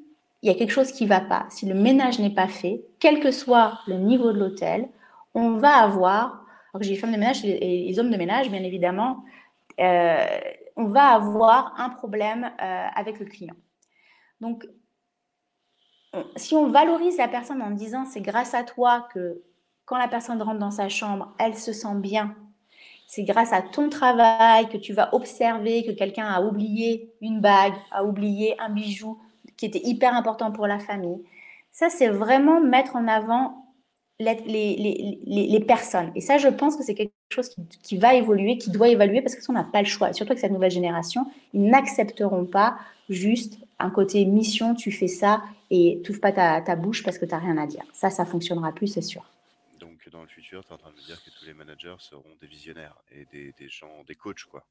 [0.43, 2.83] il y a quelque chose qui ne va pas, si le ménage n'est pas fait,
[2.99, 4.89] quel que soit le niveau de l'hôtel,
[5.33, 8.51] on va avoir, alors que j'ai les femmes de ménage et les hommes de ménage,
[8.51, 9.23] bien évidemment,
[9.79, 10.25] euh,
[10.75, 13.55] on va avoir un problème euh, avec le client.
[14.41, 14.67] Donc,
[16.35, 19.41] si on valorise la personne en disant c'est grâce à toi que
[19.85, 22.35] quand la personne rentre dans sa chambre, elle se sent bien
[23.07, 27.75] c'est grâce à ton travail que tu vas observer que quelqu'un a oublié une bague,
[27.91, 29.19] a oublié un bijou
[29.57, 31.23] qui était hyper important pour la famille.
[31.71, 33.65] Ça, c'est vraiment mettre en avant
[34.19, 34.35] les,
[35.25, 36.11] les, personnes.
[36.15, 37.49] Et ça, je pense que c'est quelque chose
[37.81, 40.13] qui, va évoluer, qui doit évoluer parce que on n'a pas le choix.
[40.13, 42.77] surtout que cette nouvelle génération, ils n'accepteront pas
[43.09, 45.41] juste un côté mission, tu fais ça
[45.71, 47.83] et tu pas ta, ta bouche parce que tu n'as rien à dire.
[47.91, 49.25] Ça, ça fonctionnera plus, c'est sûr
[50.13, 52.35] dans le futur, tu es en train de me dire que tous les managers seront
[52.39, 54.63] des visionnaires et des, gens, des coachs, quoi.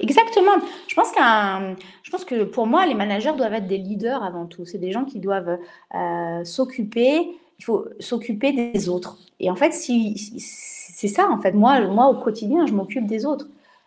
[0.00, 0.56] Exactement.
[0.88, 4.46] Je pense, qu'un, je pense que pour moi, les managers doivent être des leaders avant
[4.46, 4.64] tout.
[4.64, 5.58] C'est des gens qui doivent
[5.94, 7.28] euh, s'occuper,
[7.58, 9.18] il faut s'occuper des autres.
[9.38, 11.52] Et en fait, c'est ça, en fait.
[11.52, 13.46] Moi, moi, au quotidien, je m'occupe des autres.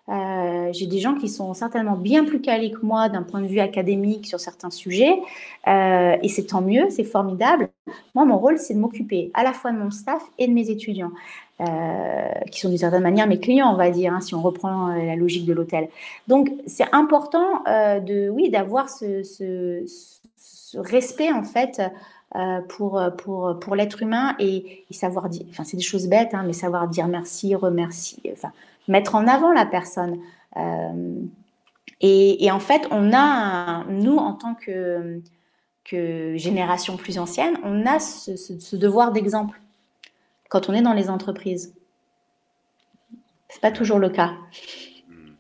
[0.09, 3.47] Euh, j'ai des gens qui sont certainement bien plus calés que moi d'un point de
[3.47, 5.17] vue académique sur certains sujets,
[5.67, 7.69] euh, et c'est tant mieux, c'est formidable.
[8.13, 10.69] Moi, mon rôle, c'est de m'occuper à la fois de mon staff et de mes
[10.69, 11.11] étudiants,
[11.59, 15.15] qui sont d'une certaine manière mes clients, on va dire, hein, si on reprend la
[15.15, 15.87] logique de l'hôtel.
[16.27, 19.85] Donc, c'est important de, oui, d'avoir ce,
[20.75, 21.81] respect en fait.
[22.67, 26.53] pour, pour, pour l'être humain et, savoir dire, enfin c'est des choses bêtes, hein, mais
[26.53, 28.51] savoir dire merci, remercier, enfin
[28.87, 30.19] mettre en avant la personne.
[30.57, 31.21] Euh,
[32.01, 35.21] et, en fait, on a, nous, en tant que
[36.35, 39.59] génération plus ancienne, on a ce, devoir d'exemple
[40.53, 41.75] quand on est dans les entreprises.
[43.49, 44.35] C'est pas toujours le cas.
[45.07, 45.33] Hmm.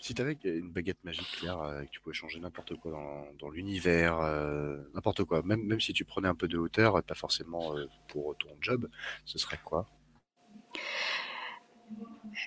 [0.00, 2.92] Si tu avais une baguette magique, Claire, euh, que tu pouvais changer n'importe quoi
[3.40, 7.16] dans, l'univers, euh, n'importe quoi, même, même si tu prenais un peu de hauteur, pas
[7.16, 7.74] forcément
[8.06, 8.88] pour ton job,
[9.24, 9.84] ce serait quoi?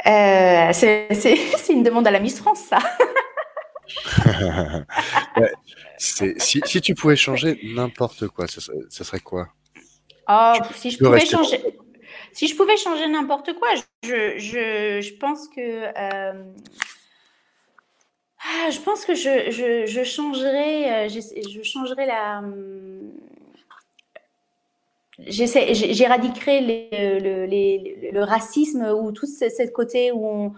[0.08, 2.80] Euh, c'est une demande à la Miss France, ça.
[5.98, 9.50] si, si, tu pouvais changer n'importe quoi, ce, serait quoi?
[10.30, 11.62] Oh, si, je pouvais changer,
[12.34, 13.70] si je pouvais changer n'importe quoi,
[14.04, 15.60] je, je, je, pense que.
[15.60, 16.44] Euh,
[18.40, 22.42] ah, je pense que je, je, je changerais, euh, je, changerais la,
[25.28, 30.54] j'éradiquerai le, le, racisme ou tout ce, côté où on,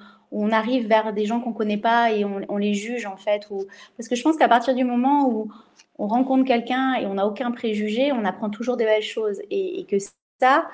[0.51, 3.47] arrive vers des gens qu'on connaît pas et on, les juge en fait.
[3.51, 3.65] Ou...
[3.97, 5.51] Parce que je pense qu'à partir du moment où
[5.99, 9.85] on rencontre quelqu'un et on n'a aucun préjugé, on apprend toujours des belles choses et,
[9.89, 9.97] que
[10.39, 10.67] ça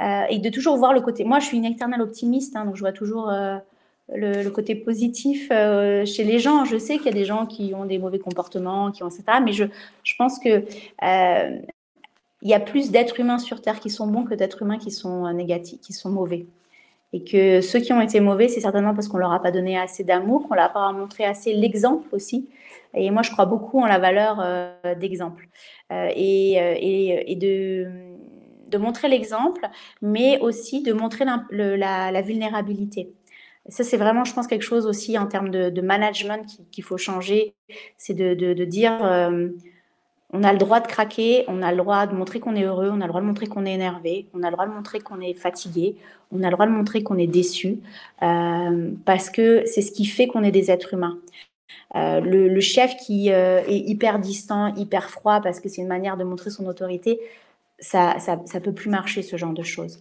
[0.00, 1.24] euh, et de toujours voir le côté.
[1.24, 3.28] Moi, je suis une éternelle optimiste, hein, donc je vois toujours.
[3.28, 3.58] Euh,
[4.12, 6.64] le, côté positif euh, chez les gens.
[6.64, 9.22] Je sais qu'il y a des gens qui ont des mauvais comportements, qui ont etc.
[9.40, 9.66] Mais je,
[10.02, 10.64] je pense que
[12.42, 14.90] il y a plus d'êtres humains sur Terre qui sont bons que d'êtres humains qui
[14.90, 16.46] sont négatifs, qui sont mauvais.
[17.12, 19.78] Et que ceux qui ont été mauvais, c'est certainement parce qu'on leur a pas donné
[19.78, 22.48] assez d'amour, qu'on leur a pas montré assez l'exemple aussi.
[22.94, 25.48] Et moi, je crois beaucoup en la valeur euh, d'exemple
[25.92, 26.54] euh, et,
[27.32, 29.68] et, de, montrer l'exemple,
[30.02, 33.12] mais aussi de montrer la, la, vulnérabilité.
[33.68, 37.54] Ça, c'est vraiment, je pense, quelque chose aussi en termes de, management qu'il faut changer.
[37.96, 38.98] C'est de, dire
[40.32, 42.90] on a le droit de craquer, on a le droit de montrer qu'on est heureux,
[42.92, 45.00] on a le droit de montrer qu'on est énervé, on a le droit de montrer
[45.00, 45.96] qu'on est fatigué,
[46.30, 47.80] on a le droit de montrer qu'on est déçu,
[48.22, 51.18] euh, parce que c'est ce qui fait qu'on est des êtres humains.
[51.96, 56.16] Euh, le, chef qui euh, est hyper distant, hyper froid, parce que c'est une manière
[56.16, 57.18] de montrer son autorité,
[57.80, 60.00] ça, ça, peut plus marcher ce genre de choses.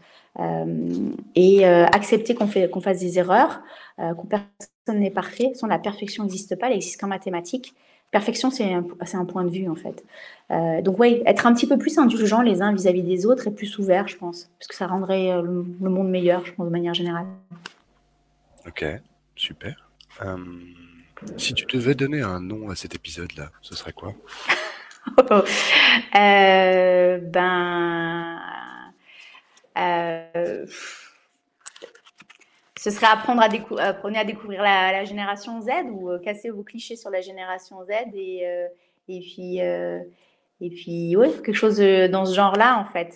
[1.35, 3.61] et accepter qu'on qu'on fasse des erreurs,
[3.97, 7.73] qu'on personne n'est parfait, sans la perfection n'existe pas, elle existe qu'en mathématiques.
[8.11, 8.83] Perfection, c'est un,
[9.13, 10.03] un, point de vue, en fait.
[10.49, 13.51] Euh, donc, oui, être un petit peu plus indulgent les uns vis-à-vis des autres et
[13.51, 14.49] plus ouvert, je pense.
[14.57, 17.27] Parce que ça rendrait euh, le, monde meilleur, je pense, de manière générale.
[18.67, 18.83] Ok,
[19.35, 19.89] super.
[20.23, 20.37] Euh,
[21.37, 24.13] si tu devais donner un nom à cet épisode-là, ce serait quoi?
[26.15, 28.39] Euh, ben,
[29.77, 30.65] euh,
[32.79, 37.09] ce serait apprendre à, à découvrir la, génération Z ou euh, casser vos clichés sur
[37.09, 38.45] la génération Z et,
[39.09, 43.15] et puis, et puis ouais, quelque chose dans ce genre-là en fait.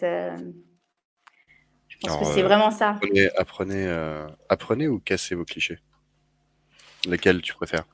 [1.88, 2.90] je pense que c'est vraiment ça.
[2.90, 5.80] Apprenez, apprenez, apprenez ou cassez vos clichés
[7.06, 7.86] Lesquels tu préfères?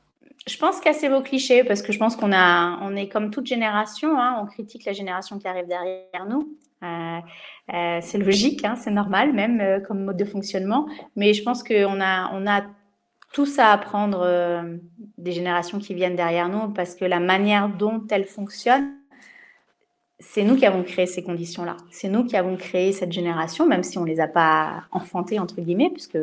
[0.48, 3.46] Je pense casser vos clichés parce que je pense qu'on a, on est comme toute
[3.46, 6.58] génération, hein, on critique la génération qui arrive derrière nous.
[6.84, 7.20] Euh,
[7.74, 10.88] euh, c'est logique, hein, c'est normal même euh, comme mode de fonctionnement.
[11.16, 12.64] Mais je pense qu'on a, on a
[13.34, 14.26] tous à apprendre
[15.20, 19.00] des générations qui viennent derrière nous parce que la manière dont elles fonctionnent
[20.20, 21.78] c'est nous qui avons créé ces conditions-là.
[21.92, 25.62] C'est nous qui avons créé cette génération, même si on les a pas enfantées entre
[25.62, 26.18] guillemets, puisque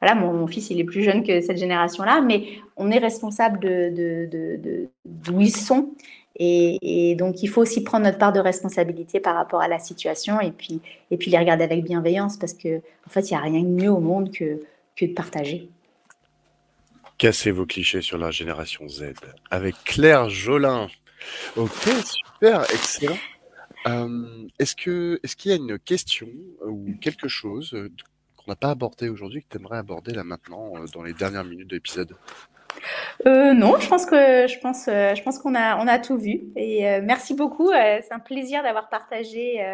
[0.00, 2.44] voilà, mon, fils il est plus jeune que cette génération-là, mais
[2.76, 5.94] on est responsable de, d'où ils sont.
[6.36, 10.40] Et, donc il faut aussi prendre notre part de responsabilité par rapport à la situation
[10.40, 10.80] et puis
[11.10, 13.68] et puis les regarder avec bienveillance parce que en fait il n'y a rien de
[13.68, 14.60] mieux au monde que
[14.96, 15.68] que de partager.
[17.18, 19.14] Cassez vos clichés sur la génération Z
[19.50, 20.88] avec Claire Jolin.
[21.56, 23.16] Ok, super, excellent.
[23.86, 26.28] Euh, est-ce que est-ce qu'il y a une question
[26.66, 27.76] ou quelque chose
[28.36, 31.44] qu'on n'a pas abordé aujourd'hui que tu aimerais aborder là maintenant euh, dans les dernières
[31.44, 32.16] minutes de l'épisode?
[33.24, 37.00] Non, je pense que je pense je pense qu'on a on a tout vu et
[37.00, 37.70] merci beaucoup.
[37.72, 39.64] c'est un plaisir d'avoir partagé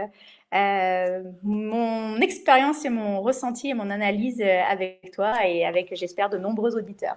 [1.43, 6.77] mon expérience et mon ressenti et mon analyse avec toi et avec j'espère de nombreux
[6.77, 7.17] auditeurs.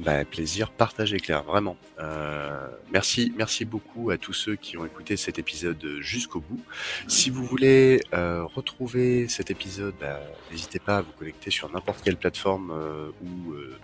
[0.00, 1.76] Bah, plaisir partagé, Claire, vraiment.
[2.00, 6.60] Euh, merci, merci beaucoup à tous ceux qui ont écouté cet épisode jusqu'au bout.
[7.06, 12.02] Si vous voulez euh, retrouver cet épisode, bah, n'hésitez pas à vous connecter sur n'importe
[12.02, 13.76] quelle plateforme euh, ou bah,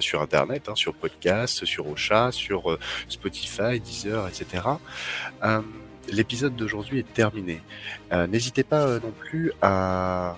[0.00, 2.78] sur Internet, hein, sur podcast, sur Ocha, sur
[3.08, 4.64] Spotify, Deezer, etc.
[6.08, 7.60] L'épisode d'aujourd'hui est terminé.
[8.28, 10.36] N'hésitez pas non plus à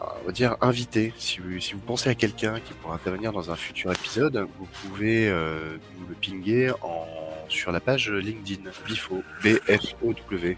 [0.00, 1.12] on va dire invité.
[1.16, 4.66] Si vous, si vous pensez à quelqu'un qui pourra intervenir dans un futur épisode, vous
[4.82, 7.06] pouvez euh, nous le pinguer en,
[7.48, 10.56] sur la page LinkedIn Bifo, B-F-O-W.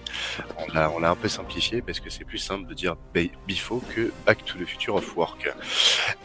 [0.58, 2.96] On l'a, on l'a un peu simplifié parce que c'est plus simple de dire
[3.46, 5.52] Bifo que Back to the Future of Work.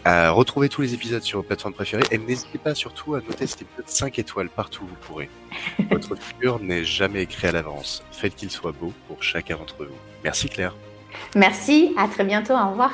[0.08, 3.48] Euh, retrouvez tous les épisodes sur vos plateformes préférées et n'hésitez pas surtout à noter
[3.48, 5.30] cet épisode 5 étoiles partout où vous pourrez.
[5.90, 8.04] Votre futur n'est jamais écrit à l'avance.
[8.12, 9.98] Faites qu'il soit beau pour chacun d'entre vous.
[10.24, 10.76] Merci Claire.
[11.36, 12.92] Merci, à très bientôt, au revoir.